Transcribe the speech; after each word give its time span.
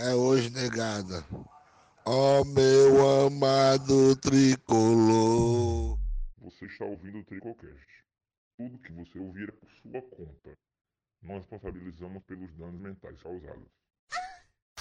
é 0.00 0.14
hoje, 0.14 0.50
negada. 0.50 1.24
Ó 2.04 2.44
meu 2.44 3.26
amado 3.26 4.16
tricolor. 4.16 5.98
Você 6.38 6.66
está 6.66 6.84
ouvindo 6.84 7.18
o 7.18 7.24
Tricocast. 7.24 8.04
Tudo 8.56 8.78
que 8.78 8.92
você 8.92 9.18
ouvir 9.18 9.48
é 9.48 9.52
por 9.52 9.70
sua 9.82 10.02
conta. 10.02 10.58
Nós 11.22 11.38
responsabilizamos 11.38 12.22
pelos 12.24 12.54
danos 12.56 12.80
mentais 12.80 13.20
causados. 13.22 13.68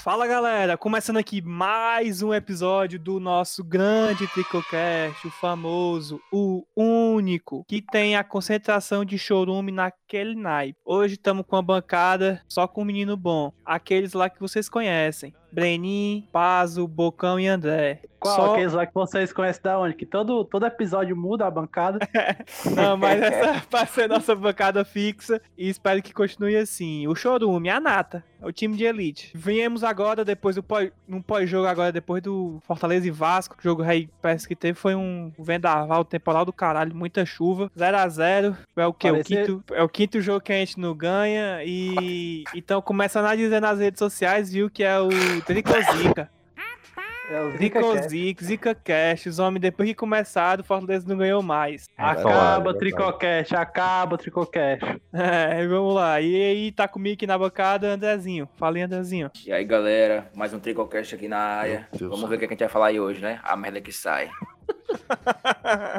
Fala 0.07 0.25
galera, 0.25 0.77
começando 0.77 1.17
aqui 1.17 1.41
mais 1.41 2.21
um 2.21 2.33
episódio 2.33 2.97
do 2.97 3.19
nosso 3.19 3.61
grande 3.61 4.25
Tricocast, 4.29 5.27
o 5.27 5.29
famoso, 5.29 6.21
o 6.31 6.63
único, 6.77 7.65
que 7.67 7.81
tem 7.81 8.15
a 8.15 8.23
concentração 8.23 9.03
de 9.03 9.17
chorume 9.17 9.69
naquele 9.69 10.33
naipe. 10.33 10.79
Hoje 10.85 11.15
estamos 11.15 11.45
com 11.45 11.57
a 11.57 11.61
bancada 11.61 12.41
só 12.47 12.65
com 12.69 12.83
um 12.83 12.85
menino 12.85 13.17
bom, 13.17 13.51
aqueles 13.65 14.13
lá 14.13 14.29
que 14.29 14.39
vocês 14.39 14.69
conhecem. 14.69 15.35
Brenin, 15.51 16.27
Pazo, 16.31 16.87
Bocão 16.87 17.39
e 17.39 17.47
André. 17.47 18.01
Qual? 18.19 18.35
Só- 18.35 18.51
Aqueles 18.53 18.73
lá 18.73 18.85
que 18.85 18.93
vocês 18.95 19.31
conhecem 19.31 19.61
da 19.61 19.79
onde? 19.79 19.93
Que 19.93 20.05
todo, 20.05 20.43
todo 20.43 20.65
episódio 20.65 21.15
muda 21.15 21.45
a 21.45 21.51
bancada. 21.51 21.99
Não, 22.75 22.97
mas 22.97 23.21
essa 23.21 23.63
vai 23.69 23.85
ser 23.85 24.07
nossa 24.09 24.35
bancada 24.35 24.83
fixa 24.83 25.39
e 25.57 25.69
espero 25.69 26.01
que 26.01 26.13
continue 26.13 26.55
assim. 26.57 27.07
O 27.07 27.13
Chorume, 27.13 27.69
a 27.69 27.79
Nata, 27.79 28.23
o 28.41 28.51
time 28.51 28.75
de 28.75 28.85
elite. 28.85 29.29
Viemos 29.35 29.83
agora, 29.83 30.25
depois 30.25 30.55
do 30.55 30.63
pós, 30.63 30.91
num 31.07 31.21
pós-jogo 31.21 31.67
agora, 31.67 31.91
depois 31.91 32.23
do 32.23 32.57
Fortaleza 32.65 33.07
e 33.07 33.11
Vasco, 33.11 33.55
o 33.59 33.61
jogo 33.61 33.83
aí 33.83 34.09
parece 34.19 34.47
que 34.47 34.55
teve, 34.55 34.77
foi 34.79 34.95
um 34.95 35.31
vendaval 35.37 36.03
temporal 36.03 36.43
do 36.43 36.51
caralho, 36.51 36.95
muita 36.95 37.23
chuva, 37.23 37.71
0 37.77 37.97
a 37.97 38.07
0 38.09 38.57
é 38.75 38.87
o 38.87 38.93
que? 38.93 39.11
Parecia- 39.11 39.43
O 39.43 39.45
quinto, 39.45 39.63
é 39.75 39.83
o 39.83 39.89
quinto 39.89 40.21
jogo 40.21 40.41
que 40.41 40.51
a 40.51 40.55
gente 40.55 40.79
não 40.79 40.95
ganha 40.95 41.59
e 41.63 42.43
então 42.55 42.81
começando 42.81 43.25
a 43.25 43.35
dizer 43.35 43.59
nas 43.61 43.77
redes 43.79 43.99
sociais, 43.99 44.51
viu, 44.51 44.71
que 44.71 44.83
é 44.83 44.99
o 44.99 45.09
Tricozica. 45.41 46.29
É 47.29 47.41
o 47.41 47.51
Zica. 47.51 47.57
Tricozica, 47.57 48.45
Zica 48.45 48.75
Cash, 48.75 49.25
os 49.25 49.37
homens 49.37 49.59
depois 49.59 49.89
que 49.89 49.95
começaram, 49.95 50.61
o 50.61 50.65
Fortaleza 50.65 51.05
não 51.07 51.17
ganhou 51.17 51.43
mais. 51.43 51.89
Acaba, 51.97 52.73
Tricocast, 52.73 53.53
acaba, 53.53 54.17
Tricocast. 54.17 54.83
É, 55.11 55.65
vamos 55.67 55.95
lá. 55.95 56.21
E 56.21 56.35
aí 56.35 56.71
tá 56.71 56.87
comigo 56.87 57.15
aqui 57.15 57.25
na 57.25 57.37
bancada, 57.37 57.89
Andrezinho. 57.89 58.47
Fala 58.55 58.77
aí, 58.77 58.83
Andrezinho. 58.83 59.31
E 59.45 59.51
aí, 59.51 59.65
galera, 59.65 60.29
mais 60.35 60.53
um 60.53 60.59
Tricocast 60.59 61.15
aqui 61.15 61.27
na 61.27 61.39
área. 61.39 61.87
Vamos 61.99 62.29
ver 62.29 62.35
o 62.35 62.39
que 62.39 62.45
a 62.45 62.49
gente 62.49 62.59
vai 62.59 62.69
falar 62.69 62.87
aí 62.87 62.99
hoje, 62.99 63.19
né? 63.19 63.39
A 63.43 63.57
merda 63.57 63.81
que 63.81 63.91
sai. 63.91 64.29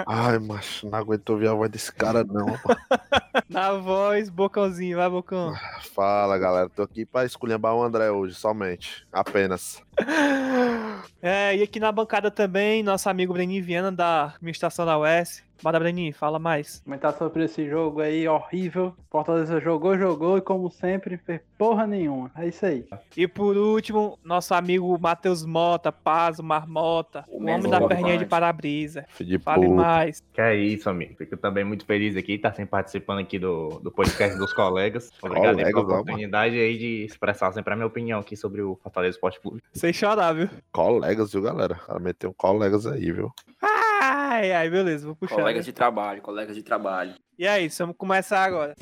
Ai, 0.07 0.39
macho, 0.39 0.89
não 0.89 0.99
aguento 0.99 1.31
ouvir 1.31 1.49
a 1.49 1.55
voz 1.55 1.71
desse 1.71 1.93
cara, 1.93 2.25
não. 2.25 2.47
na 3.49 3.73
voz, 3.73 4.29
Bocãozinho, 4.29 4.97
vai, 4.97 5.09
Bocão. 5.09 5.55
Fala, 5.95 6.39
galera. 6.39 6.69
Tô 6.69 6.83
aqui 6.83 7.05
pra 7.05 7.25
esculhambar 7.25 7.75
o 7.75 7.83
André 7.83 8.11
hoje, 8.11 8.35
somente. 8.35 9.07
Apenas. 9.13 9.83
É, 11.21 11.57
e 11.57 11.63
aqui 11.63 11.81
na 11.81 11.91
bancada 11.91 12.31
também, 12.31 12.83
nosso 12.83 13.09
amigo 13.09 13.33
Brenin 13.33 13.61
Viana, 13.61 13.91
da 13.91 14.27
administração 14.27 14.87
da 14.87 14.99
UES. 14.99 15.43
Bora, 15.61 15.81
Brenin, 15.81 16.13
fala 16.13 16.39
mais. 16.39 16.81
Comentar 16.85 17.13
sobre 17.15 17.45
esse 17.45 17.69
jogo 17.69 18.01
aí, 18.01 18.29
horrível. 18.29 18.95
Fortaleza 19.11 19.61
jogou, 19.61 19.99
jogou 19.99 20.39
e 20.39 20.41
como 20.41 20.71
sempre, 20.71 21.17
fez 21.17 21.41
porra 21.59 21.85
nenhuma. 21.87 22.31
É 22.37 22.47
isso 22.47 22.65
aí. 22.65 22.87
E 23.17 23.27
por 23.27 23.57
último, 23.57 24.19
nosso 24.23 24.55
amigo 24.55 24.97
Matheus 25.01 25.45
Mota, 25.45 25.91
Paz, 25.91 26.39
Marmota, 26.39 27.25
o, 27.29 27.43
O 27.43 27.49
homem 27.49 27.69
da 27.69 27.81
perninha 27.87 28.19
de 28.19 28.27
para-brisa. 28.27 28.78
De 29.21 29.39
Fale 29.39 29.67
puta. 29.67 29.75
mais. 29.75 30.23
Que 30.33 30.41
é 30.41 30.55
isso, 30.55 30.89
amigo. 30.89 31.15
Fico 31.17 31.37
também 31.37 31.65
muito 31.65 31.85
feliz 31.85 32.17
aqui, 32.17 32.35
estar 32.35 32.53
sempre 32.53 32.71
participando 32.71 33.21
aqui 33.21 33.39
do, 33.39 33.81
do 33.81 33.91
podcast 33.91 34.39
dos 34.39 34.53
colegas. 34.53 35.11
Obrigado 35.23 35.59
aí 35.59 35.73
Colegas, 35.73 35.85
pela 35.85 36.01
oportunidade 36.01 36.59
aí 36.59 36.79
de 36.79 37.05
expressar 37.05 37.53
sempre 37.53 37.73
a 37.73 37.77
minha 37.77 37.87
opinião 37.87 38.21
aqui 38.21 38.37
sobre 38.37 38.63
o 38.63 38.77
Fortaleza 38.83 39.17
Esporte 39.17 39.41
Clube. 39.41 39.63
Sem 39.73 39.93
chorar, 39.93 40.33
viu? 40.33 40.49
Colegas, 40.73 41.33
viu, 41.33 41.43
galera? 41.43 41.75
Cara 41.75 41.99
meteu 41.99 42.31
um 42.31 42.35
colegas 42.35 42.87
aí, 42.87 43.11
viu? 43.11 43.33
Ai, 43.61 44.53
ai, 44.53 44.71
beleza, 44.71 45.07
vou 45.07 45.17
puxar. 45.17 45.37
Colegas 45.37 45.67
né? 45.67 45.71
de 45.71 45.73
trabalho, 45.73 46.23
colegas 46.23 46.55
de 46.55 46.63
trabalho. 46.63 47.15
E 47.39 47.47
é 47.47 47.61
isso, 47.61 47.83
vamos 47.83 47.97
começar 47.97 48.45
agora. 48.45 48.75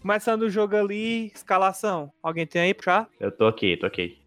Começando 0.00 0.42
o 0.42 0.50
jogo 0.50 0.76
ali, 0.76 1.26
escalação. 1.34 2.12
Alguém 2.22 2.46
tem 2.46 2.62
aí 2.62 2.72
puxar? 2.72 3.08
Eu 3.18 3.30
tô 3.30 3.46
aqui, 3.46 3.76
tô 3.76 3.84
aqui. 3.84 4.18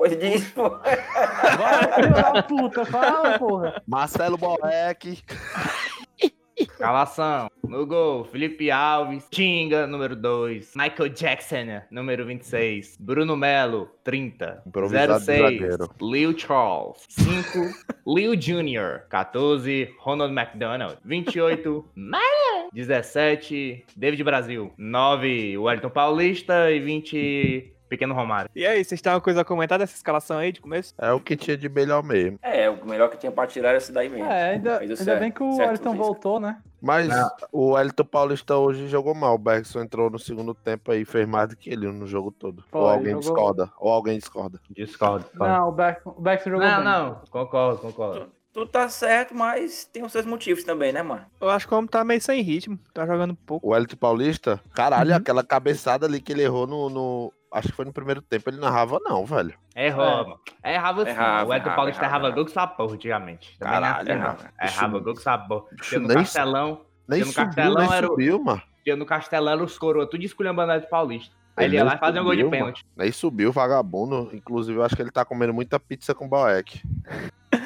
Pois 0.00 0.18
diz, 0.18 0.48
pô. 0.52 0.70
Vai, 0.70 1.92
filho 1.92 2.14
da 2.14 2.42
puta, 2.42 2.86
fala, 2.86 3.38
porra. 3.38 3.82
Marcelo 3.86 4.38
Boeck. 4.38 5.22
Escalação. 6.56 7.50
No 7.62 7.84
gol, 7.84 8.24
Felipe 8.24 8.70
Alves, 8.70 9.28
Tinga, 9.30 9.86
número 9.86 10.16
2. 10.16 10.72
Michael 10.74 11.10
Jackson, 11.10 11.82
número 11.90 12.24
26. 12.24 12.96
Bruno 12.98 13.36
Melo, 13.36 13.90
30. 14.02 14.62
Improvisado 14.66 15.18
de 15.18 15.24
06. 15.26 15.38
zagueiro. 15.38 15.90
Leo 16.00 16.38
Charles, 16.38 17.04
5. 17.10 17.58
Leo 18.06 18.34
Jr., 18.34 19.06
14. 19.10 19.94
Ronald 20.00 20.32
McDonald, 20.32 20.96
28. 21.04 21.90
Mara, 21.94 22.70
17. 22.72 23.84
David 23.94 24.24
Brasil, 24.24 24.72
9. 24.78 25.58
Wellington 25.58 25.90
Paulista 25.90 26.70
e 26.70 26.80
20. 26.80 27.76
Pequeno 27.90 28.14
Romário. 28.14 28.50
E 28.54 28.64
aí, 28.64 28.82
vocês 28.84 29.02
têm 29.02 29.10
alguma 29.12 29.22
coisa 29.24 29.40
a 29.42 29.44
comentar 29.44 29.78
dessa 29.78 29.94
escalação 29.96 30.38
aí 30.38 30.52
de 30.52 30.60
começo? 30.60 30.94
É 30.96 31.12
o 31.12 31.20
que 31.20 31.36
tinha 31.36 31.56
de 31.56 31.68
melhor 31.68 32.02
mesmo. 32.02 32.38
É, 32.40 32.70
o 32.70 32.86
melhor 32.86 33.10
que 33.10 33.16
tinha 33.18 33.32
pra 33.32 33.46
tirar 33.46 33.70
era 33.70 33.78
esse 33.78 33.90
daí 33.92 34.08
mesmo. 34.08 34.24
É, 34.26 34.52
ainda, 34.52 34.78
ainda 34.78 34.96
certo, 34.96 35.20
bem 35.20 35.30
que 35.32 35.42
o 35.42 35.50
Lisca. 35.70 35.90
voltou, 35.92 36.38
né? 36.40 36.58
Mas 36.80 37.08
Não. 37.08 37.28
o 37.52 37.78
Elton 37.78 38.04
Paulista 38.04 38.56
hoje 38.56 38.88
jogou 38.88 39.14
mal. 39.14 39.34
O 39.34 39.38
Bergson 39.38 39.80
entrou 39.82 40.08
no 40.08 40.18
segundo 40.18 40.54
tempo 40.54 40.92
aí, 40.92 41.04
fez 41.04 41.28
mais 41.28 41.48
do 41.50 41.56
que 41.56 41.68
ele 41.68 41.86
no 41.92 42.06
jogo 42.06 42.30
todo. 42.30 42.64
Pô, 42.70 42.78
ou 42.78 42.88
alguém 42.88 43.10
jogou- 43.12 43.20
discorda. 43.20 43.70
Ou 43.78 43.92
alguém 43.92 44.18
discorda. 44.18 44.60
Discordo. 44.70 45.26
Não, 45.34 45.68
o 45.68 45.72
Beck 45.72 46.44
jogou 46.48 46.60
Não, 46.66 46.76
bem. 46.76 46.84
não, 46.84 47.20
concordo, 47.30 47.78
concordo. 47.80 48.28
Tu 48.52 48.66
tá 48.66 48.88
certo, 48.88 49.32
mas 49.34 49.84
tem 49.84 50.02
os 50.04 50.10
seus 50.10 50.26
motivos 50.26 50.64
também, 50.64 50.92
né, 50.92 51.02
mano? 51.04 51.24
Eu 51.40 51.50
acho 51.50 51.68
que 51.68 51.74
o 51.74 51.76
homem 51.78 51.88
tá 51.88 52.02
meio 52.02 52.20
sem 52.20 52.42
ritmo, 52.42 52.78
tá 52.92 53.06
jogando 53.06 53.34
pouco. 53.36 53.68
O 53.68 53.76
Elton 53.76 53.96
Paulista, 53.96 54.60
caralho, 54.74 55.10
Uhum. 55.10 55.16
aquela 55.18 55.44
cabeçada 55.44 56.04
ali 56.06 56.20
que 56.20 56.32
ele 56.32 56.42
errou 56.42 56.66
no, 56.66 56.90
no- 56.90 57.32
Acho 57.52 57.68
que 57.68 57.74
foi 57.74 57.84
no 57.84 57.92
primeiro 57.92 58.22
tempo, 58.22 58.48
ele 58.48 58.58
narrava, 58.60 58.98
não, 59.02 59.24
velho. 59.26 59.52
Errou, 59.74 60.04
É. 60.04 60.22
mano. 60.22 60.40
Errava 60.64 61.04
sim. 61.04 61.10
Errava, 61.10 61.50
o 61.50 61.54
Edson 61.54 61.74
Paulista 61.74 62.04
errava, 62.04 62.24
errava 62.26 62.34
gol 62.36 62.44
com 62.44 62.52
sabor 62.52 62.92
antigamente. 62.92 63.58
Também 63.58 63.80
não 63.80 63.86
é 63.86 63.90
Caralho, 63.90 64.10
assim, 64.12 64.18
não. 64.20 64.26
errava. 64.26 64.52
Errava 64.62 64.98
gol 65.00 65.14
com 65.14 65.20
sabor. 65.20 65.66
Tinha 65.82 66.00
no 66.00 66.08
Castelão, 66.08 66.80
Nem 67.08 67.20
no 67.20 67.26
subiu, 67.26 67.44
Castelão 67.44 67.82
nem 67.88 67.92
era 67.96 68.06
o- 68.06 68.10
subiu, 68.10 68.44
mano. 68.44 68.62
tinha 68.84 68.96
no 68.96 69.04
Castelão 69.06 69.52
era 69.52 69.64
os 69.64 69.76
coroa, 69.78 70.06
tudo 70.08 70.22
esculhambando 70.24 70.72
o 70.72 70.76
Edson 70.76 70.88
Paulista. 70.88 71.34
Aí 71.56 71.64
ele 71.66 71.74
ia 71.76 71.84
lá 71.84 71.96
e 71.96 71.98
fazia 71.98 72.20
um 72.22 72.24
gol 72.24 72.36
de 72.36 72.44
pênalti. 72.44 72.86
Nem 72.96 73.10
subiu, 73.10 73.50
vagabundo. 73.52 74.30
Inclusive, 74.32 74.78
eu 74.78 74.84
acho 74.84 74.94
que 74.94 75.02
ele 75.02 75.10
tá 75.10 75.24
comendo 75.24 75.52
muita 75.52 75.78
pizza 75.80 76.14
com 76.14 76.28
Boeck. 76.28 76.80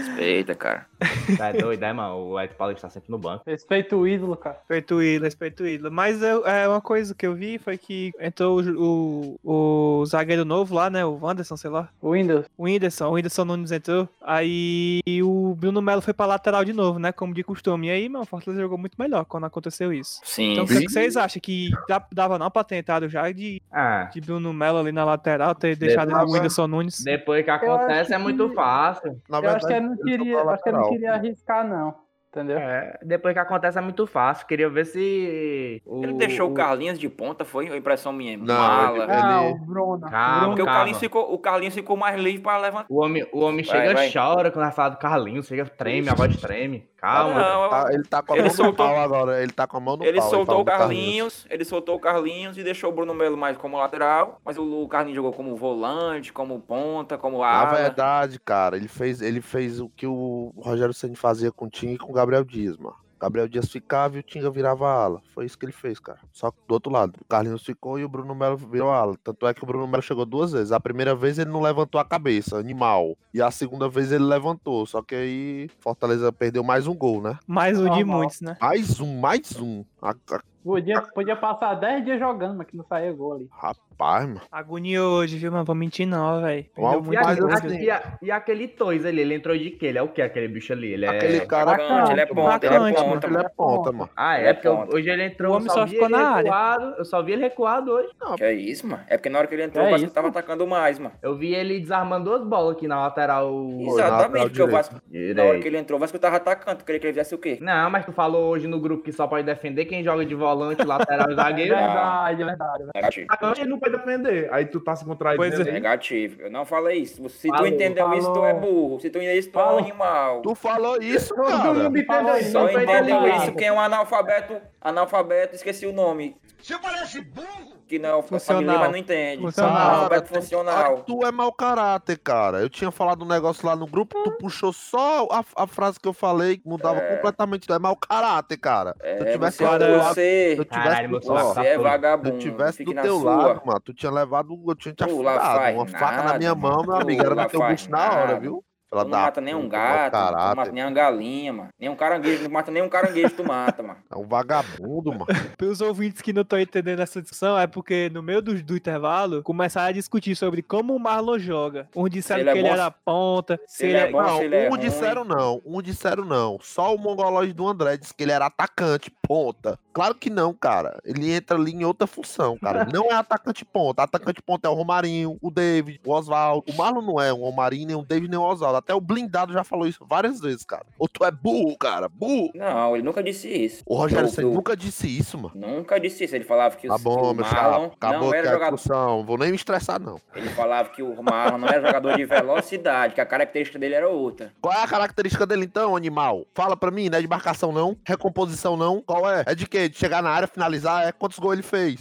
Respeita, 0.09 0.55
cara. 0.55 0.87
Tá 1.39 1.53
doido, 1.53 1.83
é, 1.83 1.93
mano? 1.93 2.17
O 2.17 2.41
Edson 2.41 2.57
Paulista 2.57 2.87
tá 2.87 2.91
sempre 2.93 3.11
no 3.11 3.19
banco. 3.19 3.45
Respeita 3.47 3.97
o 3.97 4.07
ídolo, 4.07 4.37
cara. 4.37 4.57
Respeito 4.59 4.95
o 4.97 5.03
ídolo, 5.03 5.25
respeito 5.25 5.63
o 5.63 5.67
ídolo. 5.67 5.91
Mas 5.95 6.23
eu- 6.23 6.47
é 6.47 6.69
uma 6.69 6.81
coisa 6.81 7.15
que 7.15 7.27
eu 7.27 7.35
vi 7.35 7.59
foi 7.59 7.77
que 7.79 8.13
entrou 8.21 8.61
o, 8.61 9.39
o, 9.43 10.01
o 10.01 10.07
zagueiro 10.07 10.45
novo 10.45 10.75
lá, 10.75 10.89
né? 10.91 11.05
O 11.05 11.19
Wanderson, 11.23 11.57
sei 11.57 11.71
lá. 11.71 11.89
O 12.01 12.13
Windows. 12.13 12.47
O 12.57 12.65
Whindersson, 12.65 13.07
o 13.09 13.13
Whindersson 13.13 13.45
Nunes 13.45 13.73
entrou. 13.73 14.09
Aí 14.23 15.01
o 15.23 15.55
Bruno 15.55 15.81
Melo 15.83 16.01
foi 16.03 16.13
pra 16.15 16.27
lateral 16.27 16.65
de 16.65 16.73
novo, 16.73 16.99
né? 16.99 17.13
Como 17.13 17.33
de 17.35 17.43
costume. 17.43 17.87
E 17.89 17.91
aí, 17.91 18.09
mano, 18.09 18.25
o 18.25 18.27
Fortaleza 18.27 18.63
jogou 18.63 18.77
muito 18.79 18.97
melhor 18.99 19.25
quando 19.25 19.45
aconteceu 19.45 19.93
isso. 19.93 20.21
Sim. 20.25 20.53
Então, 20.53 20.65
o 20.65 20.67
que, 20.67 20.75
é 20.77 20.81
vocês 20.89 21.17
acham? 21.17 21.41
Que 21.41 21.71
dava 22.13 22.39
não 22.39 22.51
pra 22.51 22.65
ter 22.65 22.77
entrado 22.77 23.09
já 23.09 23.31
de, 23.31 23.61
Ah, 23.73 24.11
de 24.13 24.21
Bruno 24.21 24.53
Melo 24.53 24.79
ali 24.79 24.93
na 24.93 25.05
lateral, 25.05 25.55
ter 25.55 25.77
deixado 25.77 26.13
o 26.13 26.33
Whindersson 26.33 26.67
Nunes? 26.67 27.03
depois 27.03 27.45
que 27.45 27.51
acontece 27.51 28.13
é 28.13 28.19
muito 28.19 28.49
que- 28.49 28.55
fácil. 28.55 29.21
Na 29.29 29.39
Eu 29.39 29.51
acho 29.51 29.67
que 29.67 29.73
ele 29.73 29.94
não 29.95 30.05
queria, 30.05 30.43
acho 30.43 30.63
que 30.63 30.69
ele 30.69 30.79
não 30.79 30.89
queria 30.89 31.13
arriscar, 31.15 31.67
não. 31.67 32.04
Entendeu? 32.35 32.59
É, 32.59 32.99
depois 33.01 33.33
que 33.33 33.39
acontece 33.39 33.79
é 33.79 33.81
muito 33.81 34.09
fácil. 34.09 34.45
Queria 34.49 34.69
ver 34.69 34.87
se. 34.87 35.81
O, 35.87 36.03
Ele 36.03 36.15
deixou 36.15 36.51
o 36.51 36.55
Carlinhos 36.55 36.99
de 36.99 37.09
ponta, 37.09 37.45
foi? 37.45 37.69
A 37.69 37.77
impressão 37.77 38.13
minha. 38.13 38.37
Não, 38.37 38.47
Mala. 38.47 39.05
ele- 39.05 39.13
ele- 39.13 39.53
o 39.53 39.59
Bruno. 39.65 40.01
Calma, 40.01 40.35
Bruno 40.39 40.47
Porque 40.49 40.63
o 40.63 40.65
calma. 40.65 40.79
Carlinhos, 40.81 40.99
ficou, 40.99 41.33
o 41.33 41.39
Carlinhos 41.39 41.75
ficou 41.75 41.97
mais 41.97 42.21
livre 42.21 42.43
pra 42.43 42.59
levantar. 42.59 42.87
O 42.89 43.01
homem, 43.05 43.25
o 43.33 43.39
homem 43.41 43.65
Vai, 43.65 43.87
chega 43.87 44.07
e 44.07 44.13
chora 44.13 44.51
quando 44.51 44.65
vai 44.65 44.73
falar 44.75 44.89
do 44.89 44.97
Carlinhos. 44.99 45.47
Chega, 45.47 45.65
treme, 45.67 46.09
a 46.09 46.15
voz 46.15 46.37
treme. 46.37 46.89
Calma. 46.97 47.35
Não, 47.39 47.69
Tá- 47.71 47.91
ele 47.93 48.03
tá 48.05 48.23
com 48.23 48.33
a 48.33 48.37
Ele 48.37 48.43
mão 48.45 48.51
no 48.51 48.57
soltou- 48.57 48.87
pau 48.87 48.97
agora. 48.99 49.43
Ele 49.43 49.53
tá 49.53 49.67
com 49.67 49.77
a 49.77 49.81
mão 49.81 49.97
no 49.99 50.05
Ele 50.05 50.19
pau. 50.19 50.31
soltou 50.31 50.47
fala 50.47 50.59
o 50.61 50.65
do 50.65 50.71
Carlinhos, 50.71 51.47
ele 51.51 51.65
soltou 51.65 51.97
o 51.97 52.01
Carlinhos 52.01 52.57
e 52.57 52.65
deixou 52.65 52.91
o 52.91 52.95
Bruno 52.95 53.13
Melo 53.15 53.37
mais 53.37 53.57
como 53.59 53.77
lateral, 53.77 54.41
mas 54.45 54.57
o 54.59 54.65
o 54.83 54.89
Carlinhos 54.89 55.15
jogou 55.17 55.33
como 55.33 55.55
volante, 55.55 56.33
como 56.33 56.59
ponta, 56.59 57.17
como 57.19 57.41
Na 57.41 57.47
ala. 57.47 57.75
verdade, 57.79 58.41
cara, 58.41 58.77
ele 58.77 58.89
fez, 58.89 59.21
ele 59.21 59.41
fez 59.43 59.79
o 59.81 59.89
que 59.91 60.07
o 60.07 60.53
Rogério 60.57 60.95
Ceni 60.95 61.15
fazia 61.15 61.53
com 61.53 61.67
o 61.67 61.71
Tinga 61.71 61.93
e 61.93 61.99
com 61.99 62.11
o 62.11 62.15
Gabriel 62.25 62.45
Dias, 62.45 62.77
mano. 62.79 62.97
Gabriel 63.21 63.49
Dias 63.49 63.71
ficava 63.71 64.17
e 64.17 64.21
o 64.21 64.23
Tinga 64.23 64.51
virava 64.51 64.87
ala. 64.87 65.23
Foi 65.35 65.47
isso 65.47 65.59
que 65.59 65.65
ele 65.65 65.73
fez, 65.73 65.99
cara. 65.99 66.19
Só 66.33 66.51
que 66.51 66.59
do 66.69 66.73
outro 66.75 66.93
lado, 66.93 67.15
o 67.21 67.25
Carlinhos 67.25 67.63
ficou 67.65 67.99
e 67.99 68.05
o 68.05 68.09
Bruno 68.09 68.35
Melo 68.35 68.57
virou 68.57 68.91
ala. 68.91 69.17
Tanto 69.25 69.47
é 69.47 69.55
que 69.55 69.63
o 69.63 69.67
Bruno 69.67 69.87
Melo 69.87 70.03
chegou 70.03 70.27
duas 70.27 70.53
vezes. 70.53 70.73
A 70.73 70.81
primeira 70.81 71.15
vez 71.15 71.39
ele 71.39 71.51
não 71.51 71.63
levantou 71.63 71.99
a 71.99 72.05
cabeça, 72.05 72.59
animal. 72.59 73.17
E 73.33 73.41
a 73.41 73.51
segunda 73.51 73.89
vez 73.89 74.13
ele 74.13 74.25
levantou. 74.25 74.85
Só 74.85 75.01
que 75.01 75.15
aí 75.15 75.71
Fortaleza 75.81 76.31
perdeu 76.33 76.63
mais 76.63 76.87
um 76.87 76.95
gol, 76.95 77.23
né? 77.23 77.39
Mais 77.47 77.79
um 77.81 77.89
de 77.91 78.05
muitos, 78.05 78.41
né? 78.43 78.57
Mais 78.61 79.01
um, 79.01 79.19
mais 79.21 79.57
um. 79.59 79.85
A- 80.03 80.11
a- 80.33 80.41
Podia, 80.65 81.03
podia 81.15 81.37
passar 81.37 81.75
10 81.75 82.05
dias 82.05 82.19
jogando, 82.19 82.57
mas 82.57 82.67
que 82.67 82.77
não 82.77 82.85
saía 82.85 83.13
gol 83.13 83.35
ali. 83.35 83.49
Rapaz, 83.53 84.27
mano. 84.27 84.41
Agonia 84.51 85.05
hoje, 85.05 85.37
viu, 85.37 85.53
mano? 85.53 85.65
Vou 85.65 85.75
mentir 85.75 86.07
não, 86.07 86.41
velho. 86.41 86.61
E, 86.77 86.81
gol, 86.81 87.51
assim, 87.51 87.77
e, 87.83 88.27
e 88.27 88.31
aquele 88.31 88.67
Toys 88.69 89.05
ali, 89.05 89.21
ele 89.21 89.35
entrou 89.35 89.57
de 89.57 89.71
quê? 89.71 89.87
Ele 89.87 89.99
é 89.99 90.03
o 90.03 90.09
que, 90.09 90.23
aquele 90.23 90.49
bicho 90.49 90.73
ali? 90.73 90.93
Ele 90.95 91.05
é... 91.05 91.11
Aquele 91.11 91.41
cara. 91.47 91.73
Atacante, 91.73 92.13
ele 92.13 92.21
é 92.23 92.27
ponta, 92.27 92.67
ele 92.67 92.75
é 92.75 92.79
Atacante, 92.79 93.05
ponta, 93.05 93.27
Ele 93.27 93.35
é 93.35 93.39
mano. 93.39 93.51
ponta, 93.57 93.93
mano. 93.93 94.11
Ah, 94.17 94.39
Ele 94.39 94.47
é, 94.47 94.51
é 94.51 94.55
porque 94.55 94.69
hoje 94.97 95.11
ele 95.11 95.25
entrou, 95.25 95.51
O 95.53 95.55
eu 95.55 95.57
homem 95.59 95.71
só, 95.71 95.87
ficou 95.87 96.07
ele 96.07 96.17
na 96.17 96.29
área. 96.31 96.43
recuado, 96.45 96.95
eu 96.99 97.05
só 97.05 97.23
vi 97.23 97.33
ele 97.33 97.43
recuado 97.43 97.91
hoje. 97.93 98.09
Que 98.37 98.45
é 98.45 98.53
isso, 98.55 98.87
mano? 98.87 99.03
É 99.07 99.17
porque 99.19 99.29
na 99.29 99.39
hora 99.39 99.47
que 99.47 99.55
ele 99.55 99.65
entrou, 99.65 99.85
É 99.85 99.89
o 99.89 99.91
Vasco 99.91 100.07
isso. 100.07 100.15
tava 100.15 100.29
atacando 100.29 100.67
mais, 100.67 100.99
mano. 100.99 101.15
Eu 101.23 101.37
vi 101.37 101.55
ele 101.55 101.79
desarmando 101.79 102.25
duas 102.31 102.43
bolas 102.43 102.77
aqui 102.77 102.89
na 102.89 103.01
lateral 103.01 103.53
na 103.53 103.83
Exatamente, 103.83 104.01
lateral 104.01 104.31
porque 104.31 104.45
o 104.45 104.49
direito. 104.51 104.71
Vasco, 104.71 104.95
na 105.37 105.43
hora 105.45 105.59
que 105.61 105.69
ele 105.69 105.79
entrou, 105.79 105.97
o 105.99 106.01
Vasco 106.01 106.19
tava 106.19 106.37
atacando. 106.37 106.79
Tu 106.79 106.85
queria 106.87 107.01
que 107.01 107.07
ele 107.07 107.13
fizesse 107.13 107.35
o 107.35 107.39
quê? 107.39 107.59
Não, 107.61 107.91
mas 107.91 108.07
tu 108.07 108.13
falou 108.13 108.49
hoje 108.51 108.67
no 108.67 108.81
grupo 108.81 109.05
que 109.05 109.13
só 109.13 109.27
pode 109.27 109.45
defender 109.45 109.85
quem 109.85 110.03
joga 110.03 110.25
de 110.25 110.35
volante, 110.55 110.85
lateral 110.85 111.29
e 111.31 111.33
É 111.33 111.37
zagueiro. 111.37 111.77
verdade, 111.77 112.43
é 112.43 112.45
verdade. 112.47 112.85
Negativo. 112.95 113.27
Atacante 113.31 113.61
ele 113.61 113.71
não 113.71 113.79
pode 113.79 113.97
defender. 113.97 114.49
Aí 114.53 114.65
tu 114.67 114.81
tá 114.81 114.95
se 114.97 115.05
contradizendo. 115.05 115.57
Pois 115.57 115.67
é. 115.67 115.73
Negativo. 115.73 116.43
Eu 116.43 116.51
não 116.51 116.65
falei 116.65 116.99
isso. 116.99 117.29
Se 117.29 117.49
tu 117.49 117.55
Falou, 117.55 117.67
entendeu 117.67 118.13
isso, 118.15 118.33
tu 118.33 118.45
é 118.45 118.55
falou. 118.55 118.61
burro. 118.61 119.01
Se 119.01 119.11
tu 119.11 119.19
entendeu 119.19 119.39
isso, 119.39 119.51
tu 119.51 119.59
é 119.59 119.63
um 119.63 119.65
Falou. 119.67 119.79
animal. 119.81 120.43
Tu 120.43 120.55
falou 120.55 120.97
isso, 121.03 121.35
Todo 121.35 121.47
cara. 121.47 121.75
mundo 121.75 121.99
entendeu 121.99 122.05
Falou 122.25 122.37
isso. 122.39 122.53
Só 122.53 122.63
não 122.63 122.71
entendeu 122.83 123.27
isso 123.37 123.53
quem 123.55 123.69
é 123.69 123.73
um 123.73 123.81
analfabeto, 123.81 124.57
analfabeto, 124.85 125.55
esqueci 125.57 125.87
o 125.87 125.93
nome. 125.93 126.37
Você 126.63 126.79
parece 126.79 127.21
burro! 127.23 127.75
Que 127.87 127.99
não 127.99 128.09
é 128.09 128.15
o 128.15 128.23
Funcional. 128.23 128.79
mas 128.79 128.91
não 128.91 128.97
entende. 128.97 129.43
Funcional. 129.43 129.77
Analfabeto 129.77 130.29
funcional. 130.35 131.03
Tu 131.03 131.27
é 131.27 131.31
mau 131.31 131.53
caráter, 131.53 132.17
cara. 132.19 132.61
Eu 132.61 132.71
tinha 132.71 132.91
falado 132.91 133.23
um 133.25 133.29
negócio 133.29 133.67
lá 133.67 133.77
no 133.77 133.87
grupo, 133.87 134.17
tu 134.25 134.33
puxou 134.39 134.73
só 134.73 135.29
a, 135.31 135.45
a 135.55 135.67
frase 135.67 136.01
que 136.01 136.09
eu 136.09 136.15
falei, 136.15 136.63
mudava 136.65 136.99
completamente. 137.03 137.67
Tu 137.67 137.75
é 137.75 137.79
mau 137.79 137.95
caráter, 137.95 138.57
cara. 138.57 138.95
se 139.03 139.07
eu 139.21 139.27
É, 139.27 139.33
tivesse 139.33 139.59
você, 139.59 139.67
do 139.69 139.79
teu 139.79 139.97
lado, 139.99 140.09
se 140.09 140.15
você, 140.15 140.57
eu 140.59 140.65
Caralho, 140.65 140.89
tivesse, 140.95 141.09
meu 141.09 141.21
do- 141.21 141.27
saco 141.27 141.39
ó, 141.39 141.43
você 141.43 141.61
é 141.61 141.63
todo. 141.63 141.65
se 141.67 141.75
eu 141.77 141.83
vagabundo. 141.83 142.39
tivesse 142.39 142.85
do 142.85 142.95
teu 142.95 143.21
sua. 143.21 143.37
lado, 143.37 143.63
mano, 143.67 143.81
tu 143.85 143.93
tinha 143.93 144.11
levado, 144.13 144.65
eu 144.67 144.75
tinha 144.75 144.95
te 144.95 145.05
Tu 145.05 145.05
afundado. 145.05 145.75
Uma 145.77 145.87
faca 145.87 146.17
na 146.17 146.23
nada, 146.25 146.39
minha 146.39 146.55
mão, 146.55 146.77
meu 146.83 146.85
tu 146.97 147.03
amigo, 147.03 147.21
era 147.21 147.35
no 147.35 147.47
teu 147.49 147.61
faz 147.61 147.81
bucho 147.83 147.91
na 147.91 148.11
hora, 148.11 148.27
nada. 148.33 148.51
Viu? 148.95 149.05
Tu 149.05 149.11
não 149.11 149.19
mata 149.21 149.41
nem 149.41 149.55
um 149.55 149.69
gato, 149.69 150.13
tu 150.13 150.33
não 150.37 150.55
mata 150.57 150.73
nem 150.73 150.85
uma 150.85 150.91
galinha, 150.93 151.53
mano. 151.53 151.69
Nem 151.79 151.89
um 151.91 151.97
caranguejo, 151.97 152.43
não 152.45 152.51
mata 152.51 152.71
nem 152.71 152.83
um 152.83 152.89
caranguejo, 152.89 153.35
tu 153.35 153.45
mata, 153.45 153.83
mano. 153.83 153.99
É 154.11 154.17
um 154.17 154.27
vagabundo, 154.27 155.11
mano. 155.13 155.27
Para 155.57 155.67
os 155.67 155.81
ouvintes 155.81 156.23
que 156.23 156.33
não 156.33 156.43
estão 156.43 156.59
entendendo 156.61 157.01
essa 157.01 157.21
discussão, 157.21 157.59
é 157.59 157.67
porque 157.67 158.11
no 158.13 158.23
meio 158.23 158.41
do, 158.43 158.63
do 158.63 158.77
intervalo 158.77 159.43
começaram 159.43 159.89
a 159.89 159.93
discutir 159.93 160.35
sobre 160.37 160.63
como 160.63 160.95
o 160.95 160.99
Marlon 160.99 161.39
joga. 161.39 161.89
Um 161.95 162.09
disseram 162.09 162.41
ele 162.41 162.51
é 162.51 162.53
que 162.53 162.59
ele 162.59 162.69
bom, 162.69 162.75
era 162.75 162.91
ponta, 162.91 163.61
se 163.67 163.87
ele 163.87 163.95
ele 163.95 163.99
é 163.99 164.07
é. 164.09 164.11
bom, 164.11 164.23
Não, 164.23 164.39
se 164.39 164.45
ele 164.45 164.57
é 164.57 164.71
um 164.71 164.77
ruim. 164.77 164.81
disseram 164.81 165.25
não, 165.25 165.63
um 165.65 165.83
disseram 165.83 166.25
não. 166.25 166.59
Só 166.61 166.95
o 166.95 166.99
mongolóide 166.99 167.53
do 167.53 167.67
André 167.69 167.97
disse 167.97 168.15
que 168.15 168.23
ele 168.25 168.33
era 168.33 168.47
atacante, 168.47 169.11
ponta. 169.23 169.79
Claro 169.95 170.15
que 170.17 170.29
não, 170.29 170.53
cara. 170.53 170.99
Ele 171.05 171.33
entra 171.33 171.57
ali 171.57 171.73
em 171.73 171.85
outra 171.85 172.07
função, 172.07 172.59
cara. 172.59 172.85
Não 172.93 173.11
é 173.11 173.15
atacante 173.15 173.65
ponta. 173.65 174.03
Atacante 174.03 174.43
ponta 174.43 174.67
é 174.69 174.71
o 174.71 174.75
Romarinho, 174.75 175.39
o 175.41 175.51
David, 175.51 176.01
o 176.05 176.13
Oswaldo. 176.13 176.65
O 176.69 176.77
Marlon 176.77 177.01
não 177.03 177.21
é 177.21 177.33
um 177.33 177.43
Romarinho, 177.43 177.87
nem 177.87 177.97
um 177.97 178.03
David, 178.05 178.29
nem 178.31 178.39
um 178.39 178.43
Oswaldo. 178.43 178.77
Até 178.79 178.93
o 178.95 179.01
blindado 179.01 179.53
já 179.53 179.63
falou 179.65 179.87
isso 179.87 180.05
várias 180.09 180.41
vezes, 180.41 180.65
cara. 180.65 180.85
Ou 180.99 181.09
tu 181.09 181.25
é 181.25 181.31
burro, 181.31 181.77
cara, 181.79 182.09
burro. 182.09 182.51
Não, 182.55 182.95
ele 182.97 183.05
nunca 183.05 183.23
disse 183.23 183.49
isso. 183.49 183.83
O 183.87 183.97
Rogério 183.97 184.29
eu- 184.37 184.51
nunca 184.53 184.77
disse 184.77 185.07
isso, 185.07 185.39
mano. 185.39 185.53
Nunca 185.55 185.99
disse 186.01 186.25
isso. 186.25 186.35
Ele 186.35 186.45
falava 186.45 186.77
que, 186.77 186.89
Tá 186.89 186.95
o- 186.95 186.99
que 186.99 187.05
bom, 187.05 187.33
meu 187.35 187.45
Marlon. 187.45 187.87
Acabou 187.87 188.21
não 188.29 188.35
era 188.35 188.51
jogador. 188.51 188.75
discussão. 188.77 189.25
Vou 189.25 189.39
nem 189.39 189.51
me 189.51 189.57
estressar, 189.57 190.01
não. 190.01 190.21
Ele 190.35 190.49
falava 190.51 190.89
que 190.91 191.03
o 191.03 191.23
Marlon 191.23 191.59
não 191.59 191.69
era 191.69 191.87
jogador 191.87 192.17
de 192.17 192.25
velocidade, 192.25 193.15
que 193.15 193.21
a 193.21 193.27
característica 193.27 193.79
dele 193.79 193.95
era 193.95 194.09
outra. 194.09 194.53
Qual 194.61 194.75
é 194.75 194.83
a 194.83 194.89
característica 194.89 195.47
dele 195.47 195.65
então, 195.65 195.95
animal? 195.97 196.45
Fala 196.53 196.77
pra 196.77 196.91
mim, 196.91 197.09
não 197.09 197.19
é 197.19 197.21
de 197.23 197.29
marcação 197.29 197.71
não? 197.73 197.97
Recomposição 198.05 198.77
não? 198.77 199.01
Qual 199.01 199.29
é? 199.31 199.45
É 199.47 199.55
de 199.55 199.67
quê? 199.69 199.84
De 199.89 199.97
chegar 199.99 200.23
na 200.23 200.31
área, 200.31 200.49
finalizar? 200.49 201.07
É 201.07 201.13
quantos 201.13 201.39
gols 201.39 201.55
ele 201.55 201.63
fez? 201.63 202.01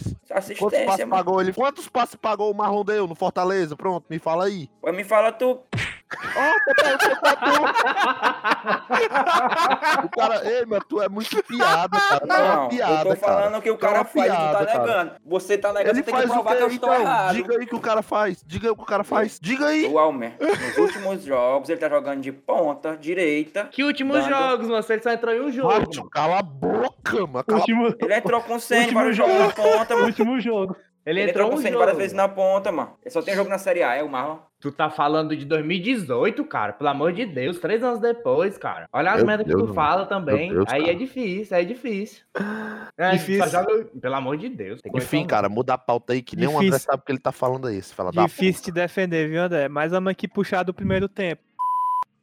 Quantos 0.58 0.80
passes 0.84 1.00
mano. 1.00 1.10
pagou 1.10 1.40
ele? 1.40 1.52
Quantos 1.52 1.88
passes 1.88 2.14
pagou 2.16 2.50
o 2.50 2.54
Marlon 2.54 2.84
deu 2.84 3.06
no 3.06 3.14
Fortaleza? 3.14 3.76
Pronto, 3.76 4.06
me 4.08 4.18
fala 4.18 4.44
aí. 4.44 4.68
Pô, 4.80 4.92
Me 4.92 5.04
fala 5.04 5.32
tu. 5.32 5.60
O 10.04 10.08
cara, 10.10 10.40
ei, 10.48 10.64
mas 10.66 10.80
tu 10.88 11.00
é 11.02 11.08
muito 11.08 11.42
piada, 11.44 11.98
cara. 11.98 12.20
Tu 12.20 12.32
é 12.32 12.36
uma 12.42 12.56
Não, 12.56 12.68
piada, 12.68 13.08
eu 13.08 13.14
tô 13.14 13.20
falando 13.20 13.50
cara. 13.50 13.60
que 13.62 13.70
o 13.70 13.74
é 13.74 13.78
cara 13.78 13.98
uma 13.98 14.04
faz 14.04 14.26
e 14.26 14.30
tu 14.30 14.36
piada, 14.36 14.58
tá 14.58 14.66
cara. 14.66 14.78
negando. 14.86 15.12
Você 15.24 15.58
tá 15.58 15.68
negando, 15.72 15.88
Ele 15.90 15.94
você 15.98 16.02
tem 16.02 16.14
que 16.14 16.20
faz 16.20 16.30
o 16.30 16.32
provar 16.34 16.56
que 16.56 16.62
eu 16.62 16.68
estou 16.68 16.92
então? 16.92 17.02
errado. 17.02 17.34
Diga 17.34 17.54
aí 17.56 17.64
o 17.64 17.66
que 17.66 17.74
o 17.74 17.80
cara 17.80 18.02
faz. 18.02 18.44
Diga 18.46 18.66
aí 18.68 18.70
o 18.70 18.76
que 18.76 18.82
o 18.82 18.86
cara 18.86 19.04
faz. 19.04 19.38
Diga 19.40 19.66
aí. 19.66 19.86
O 19.86 19.98
Almer, 19.98 20.36
nos 20.40 20.78
últimos 20.78 21.22
jogos, 21.24 21.68
ele 21.68 21.80
tá 21.80 21.88
jogando 21.88 22.20
de 22.20 22.32
ponta, 22.32 22.96
direita. 22.96 23.64
Que 23.70 23.82
últimos 23.84 24.16
Dando- 24.18 24.28
jogos, 24.28 24.68
mano? 24.68 24.84
Ele 24.88 25.02
só 25.02 25.10
entrou 25.10 25.34
em 25.34 25.40
um 25.40 25.50
jogo. 25.52 25.68
Mano. 25.72 26.10
cala 26.10 26.38
a 26.38 26.42
boca, 26.42 27.26
mano. 27.26 27.44
Cala 27.44 27.58
Último, 27.60 27.94
Ele 28.00 28.14
entrou 28.14 28.40
com 28.42 28.54
o 28.56 28.60
Senna, 28.60 28.82
Último 28.84 29.12
jogos 29.12 29.38
na 29.38 29.48
ponta, 29.50 29.94
mano. 29.94 30.06
último 30.06 30.40
jogo. 30.40 30.76
Ele, 31.06 31.20
Ele 31.20 31.30
entrou 31.30 31.46
entrou 31.46 31.50
com 31.60 31.62
um 31.62 31.66
jogo. 31.66 31.78
várias 31.78 31.96
vezes 31.98 32.12
na 32.16 32.28
ponta, 32.28 32.72
mano. 32.72 32.92
Ele 33.02 33.10
só 33.10 33.20
tem 33.20 33.34
jogo 33.34 33.50
na 33.50 33.58
Série 33.58 33.82
A, 33.82 33.94
é 33.94 34.02
o 34.02 34.08
Marlon. 34.08 34.38
Tu 34.58 34.72
tá 34.72 34.88
falando 34.88 35.36
de 35.36 35.44
2018, 35.44 36.42
cara. 36.46 36.72
Pelo 36.72 36.88
amor 36.88 37.12
de 37.12 37.26
Deus, 37.26 37.58
três 37.58 37.82
anos 37.84 38.00
depois, 38.00 38.56
cara. 38.56 38.88
Olha 38.90 39.12
as 39.12 39.22
merdas 39.22 39.46
que 39.46 39.52
tu 39.52 39.58
mano. 39.64 39.74
fala 39.74 40.06
também. 40.06 40.50
Deus, 40.50 40.64
aí 40.68 40.88
é 40.88 40.94
difícil, 40.94 41.54
aí 41.56 41.64
é 41.64 41.66
difícil. 41.66 42.24
É, 42.96 43.10
Difícil. 43.12 43.48
joga- 43.48 43.84
Pelo 44.00 44.14
amor 44.14 44.36
de 44.36 44.48
Deus. 44.48 44.80
tem 44.80 44.92
que 44.92 44.98
Enfim, 44.98 45.26
cara, 45.26 45.48
muda 45.48 45.74
a 45.74 45.78
pauta 45.78 46.12
aí 46.12 46.22
que 46.22 46.36
nem 46.36 46.46
o 46.46 46.50
Difícil. 46.50 46.68
André 46.68 46.78
sabe 46.78 47.02
o 47.02 47.04
que 47.04 47.10
ele 47.10 47.18
tá 47.18 47.32
falando 47.32 47.66
aí. 47.66 47.82
Fala 47.82 48.12
da 48.12 48.22
Difícil 48.24 48.62
te 48.64 48.70
defender, 48.70 49.28
viu, 49.28 49.42
André? 49.42 49.68
Mas 49.68 49.90
vamos 49.90 50.12
aqui 50.12 50.28
puxar 50.28 50.62
do 50.62 50.72
primeiro 50.72 51.08
tempo. 51.08 51.42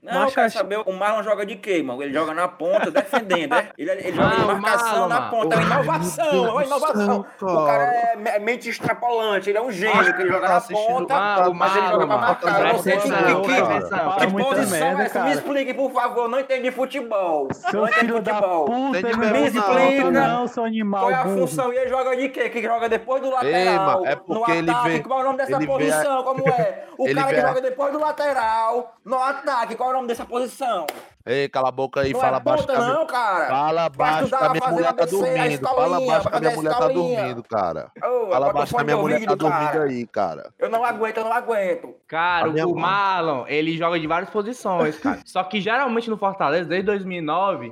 Não, 0.01 0.13
Mas 0.13 0.29
eu 0.29 0.33
quero 0.35 0.47
acho- 0.47 0.57
saber, 0.57 0.79
o 0.83 0.91
Marlon 0.93 1.21
joga 1.21 1.45
de 1.45 1.55
quê, 1.57 1.83
mano? 1.83 2.01
Ele 2.01 2.11
joga 2.11 2.33
na 2.33 2.47
ponta, 2.47 2.89
defendendo, 2.89 3.51
né? 3.51 3.69
Ele, 3.77 3.91
ele 3.91 4.13
joga 4.13 4.35
de 4.35 4.41
Ah, 4.41 4.45
marcação 4.55 4.89
Marlon, 4.89 5.07
na 5.07 5.21
ponta, 5.29 5.55
é 5.55 5.59
uma 5.59 5.65
inovação, 5.75 6.45
é 6.47 6.51
uma 6.51 6.63
inovação. 6.65 7.25
O 7.41 7.65
cara 7.67 7.83
é 7.83 8.15
me- 8.15 8.39
mente 8.39 8.67
extrapolante, 8.69 9.49
ele 9.51 9.59
é 9.59 9.61
um 9.61 9.71
gênio, 9.71 10.13
que 10.15 10.21
ele 10.23 10.31
joga 10.31 10.47
tá 10.47 10.53
na 10.55 10.61
ponta, 10.61 11.15
Ah, 11.15 11.49
mas 11.53 11.75
ele 11.75 11.87
joga 11.87 12.07
pra 12.07 12.17
marcar. 12.17 12.59
Eu 12.65 12.73
não 12.73 12.79
sei 12.79 12.97
que, 12.97 13.01
que, 13.03 13.11
que, 13.11 14.43
posição 14.43 14.99
é 15.01 15.05
essa? 15.05 15.23
Me 15.23 15.31
explique, 15.33 15.73
por 15.75 15.91
favor, 15.91 16.27
não 16.27 16.39
entendi 16.39 16.71
futebol. 16.71 17.47
Seu 17.53 17.81
Não 17.81 17.87
entendi 17.87 18.11
futebol. 18.11 18.65
puta, 18.65 18.71
não 18.71 19.11
não. 19.11 19.21
ponta 19.21 19.47
Explica. 19.47 20.11
não, 20.11 20.47
seu 20.47 20.63
animal 20.65 21.01
Qual 21.01 21.11
é 21.11 21.13
a 21.15 21.23
burro. 21.25 21.37
função? 21.47 21.71
E 21.73 21.77
ele 21.77 21.89
joga 21.89 22.15
de 22.17 22.29
quê? 22.29 22.49
Que 22.49 22.61
joga 22.63 22.89
depois 22.89 23.21
do 23.21 23.29
lateral, 23.29 24.03
é 24.05 24.15
no 24.15 24.21
porque 24.21 24.51
ele 24.51 24.71
ataque. 24.71 24.89
vê- 24.89 24.99
Qual 25.01 25.19
é 25.19 25.21
o 25.21 25.25
nome 25.25 25.37
dessa 25.37 25.59
posição? 25.59 26.23
Como 26.23 26.49
é? 26.49 26.85
O 26.97 27.05
cara 27.13 27.27
que 27.33 27.41
joga 27.41 27.61
depois 27.61 27.91
do 27.93 27.99
lateral, 27.99 28.95
no 29.05 29.21
ataque. 29.21 29.75
Qual 29.75 29.90
é 29.90 29.90
o 29.91 29.95
nome 29.95 30.07
dessa 30.07 30.25
posição? 30.25 30.87
Ei, 31.23 31.47
cala 31.47 31.69
a 31.69 31.71
boca 31.71 32.01
aí, 32.01 32.13
não 32.13 32.19
fala 32.19 32.37
é 32.37 32.39
baixo. 32.39 32.63
ponta 32.65 32.73
que 32.73 32.79
a 32.79 32.83
minha- 32.83 32.95
não, 32.97 33.05
cara. 33.05 33.47
Fala 33.47 33.89
baixo 33.89 34.27
que 34.27 34.33
a 34.35 34.49
minha 34.49 34.67
mulher 34.69 34.93
tá 34.93 35.05
dormindo. 35.05 35.67
Fala 35.67 35.99
baixo 36.05 36.29
que 36.29 36.35
a 36.35 36.39
minha 36.39 36.55
mulher 36.55 36.73
tá 36.73 36.87
dormindo, 36.87 37.43
cara. 37.43 37.91
Ô, 38.03 38.31
Fala 38.31 38.53
baixo 38.53 38.75
que 38.75 38.81
a 38.81 38.83
minha 38.83 38.97
mulher 38.97 39.23
tá 39.25 39.35
dormindo 39.35 39.81
aí, 39.83 40.07
cara. 40.07 40.51
Eu 40.57 40.69
não 40.69 40.83
aguento, 40.83 41.17
eu 41.17 41.23
não 41.25 41.33
aguento. 41.33 41.93
Cara, 42.07 42.49
o 42.49 42.53
mãe. 42.73 42.81
Marlon, 42.81 43.45
ele 43.47 43.77
joga 43.77 43.99
de 43.99 44.07
várias 44.07 44.31
posições, 44.31 44.97
cara. 44.97 45.19
Só 45.23 45.43
que 45.43 45.61
geralmente 45.61 46.09
no 46.09 46.17
Fortaleza, 46.17 46.67
desde 46.67 46.87
2009, 46.87 47.71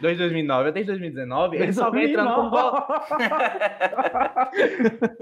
desde 0.00 0.24
2009 0.24 0.70
até 0.70 0.82
2019, 0.82 1.56
ele 1.56 1.72
só 1.72 1.90
vem 1.92 2.10
entrando 2.10 2.34
como 2.34 2.50
vol- 2.50 2.72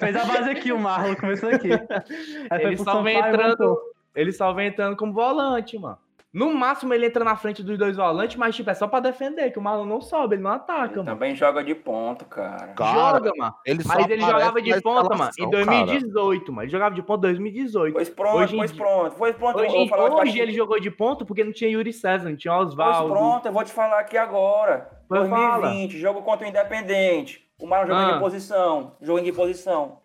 Fez 0.01 0.17
a 0.17 0.25
base 0.25 0.51
aqui, 0.51 0.73
o 0.73 0.79
Marlon 0.79 1.15
começou 1.17 1.51
aqui. 1.51 1.71
Aí 2.51 2.63
Ele 2.65 2.77
só 2.79 3.03
vem 3.03 3.19
entrando, 3.19 3.79
ele 4.15 4.33
só 4.33 4.53
vem 4.53 4.69
entrando 4.69 4.97
como 4.97 5.13
volante, 5.13 5.79
mano. 5.79 5.99
No 6.37 6.53
máximo 6.55 6.93
ele 6.93 7.07
entra 7.07 7.25
na 7.25 7.35
frente 7.35 7.63
dos 7.63 7.79
dois 7.79 7.97
volantes, 7.97 8.37
mas 8.37 8.55
tipo, 8.55 8.69
é 8.69 8.75
só 8.75 8.87
pra 8.87 9.01
defender, 9.01 9.51
que 9.51 9.59
o 9.59 9.63
Marlon 9.63 9.87
não 9.87 10.03
sobe, 10.03 10.35
ele 10.35 10.43
não 10.43 10.51
ataca, 10.51 10.97
mano. 10.97 11.05
Também 11.07 11.35
joga 11.35 11.65
de 11.65 11.75
ponta, 11.75 12.27
cara. 12.27 12.75
Cara, 12.75 13.15
Joga, 13.15 13.33
mano. 13.39 13.55
ele 13.65 13.83
Mas 13.87 14.09
ele 14.11 14.21
jogava 14.21 14.61
de 14.61 14.81
ponta, 14.83 15.17
mano, 15.17 15.25
em 15.25 15.29
escalação, 15.31 15.51
cara. 15.51 15.65
2018, 15.87 16.53
mano. 16.53 16.63
Ele 16.65 16.71
jogava 16.73 16.95
de 16.95 17.03
ponta 17.03 17.19
em 17.27 17.31
2018. 17.31 17.95
Pois 17.95 18.11
pronto, 18.11 18.37
Hoje 18.37 18.55
pois 18.57 18.71
dia- 18.73 18.85
pronto. 18.85 19.15
Pois 19.17 19.35
pronto, 19.35 19.59
eu 19.61 19.65
Hoje, 19.65 19.75
vou 19.77 19.89
falar 19.89 20.15
hoje 20.15 20.39
ele 20.39 20.53
jogou 20.53 20.79
de 20.79 20.91
ponta 20.91 21.25
porque 21.25 21.43
não 21.43 21.53
tinha 21.53 21.71
Yuri 21.71 21.93
César, 21.95 22.29
não 22.29 22.37
tinha 22.37 22.55
Pois 22.55 22.69
Oswaldo. 22.69 23.15
pronto, 23.15 23.47
eu 23.47 23.53
vou 23.53 23.65
te 23.65 23.73
falar 23.73 23.99
aqui 24.01 24.19
agora. 24.19 24.91
Pois 25.09 25.27
2020, 25.31 25.99
jogo 25.99 26.21
contra 26.21 26.45
o 26.47 26.51
Independente. 26.51 27.47
O 27.59 27.67
Marlon 27.67 27.87
jogando 27.87 28.11
Ah. 28.11 28.13
de 28.15 28.21
posição. 28.21 28.97
Jogo 29.01 29.23
de 29.23 29.33
posição. 29.33 30.01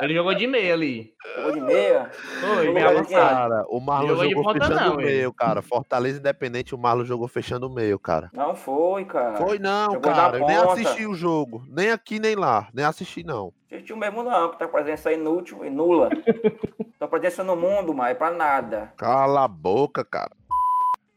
Ele 0.00 0.14
jogou 0.14 0.34
de 0.34 0.46
meia 0.46 0.74
ali. 0.74 1.14
Jogou 1.36 1.52
de 1.52 1.60
meia. 1.60 2.10
Foi, 2.12 2.72
meia 2.72 2.88
avançada. 2.88 3.34
Cara, 3.34 3.64
o 3.68 3.80
Marlon 3.80 4.08
Jogou 4.08 4.24
de 4.24 4.30
jogou 4.32 4.52
fechando 4.52 4.74
não, 4.74 4.96
o 4.96 5.00
ele. 5.00 5.10
meio, 5.10 5.32
cara. 5.32 5.62
Fortaleza 5.62 6.18
Independente, 6.18 6.74
o 6.74 6.78
Marlon 6.78 7.04
jogou 7.04 7.28
fechando 7.28 7.66
o 7.66 7.72
meio, 7.72 7.98
cara. 7.98 8.30
Não 8.32 8.54
foi, 8.54 9.04
cara. 9.04 9.36
Foi 9.36 9.58
não, 9.58 9.94
Jogou 9.94 10.12
cara. 10.12 10.38
Eu 10.38 10.46
nem 10.46 10.56
assisti 10.56 11.06
o 11.06 11.14
jogo. 11.14 11.64
Nem 11.68 11.90
aqui, 11.90 12.18
nem 12.18 12.34
lá. 12.34 12.68
Nem 12.72 12.84
assisti, 12.84 13.24
não. 13.24 13.52
Assistiu 13.70 13.96
mesmo 13.96 14.22
não, 14.22 14.50
que 14.50 14.58
tua 14.58 14.68
presença 14.68 15.10
é 15.10 15.14
inútil 15.14 15.64
e 15.64 15.70
nula. 15.70 16.10
tua 16.98 17.08
presença 17.08 17.42
no 17.42 17.56
mundo, 17.56 17.94
mas 17.94 18.10
é 18.10 18.14
pra 18.14 18.30
nada. 18.30 18.92
Cala 18.98 19.44
a 19.44 19.48
boca, 19.48 20.04
cara. 20.04 20.32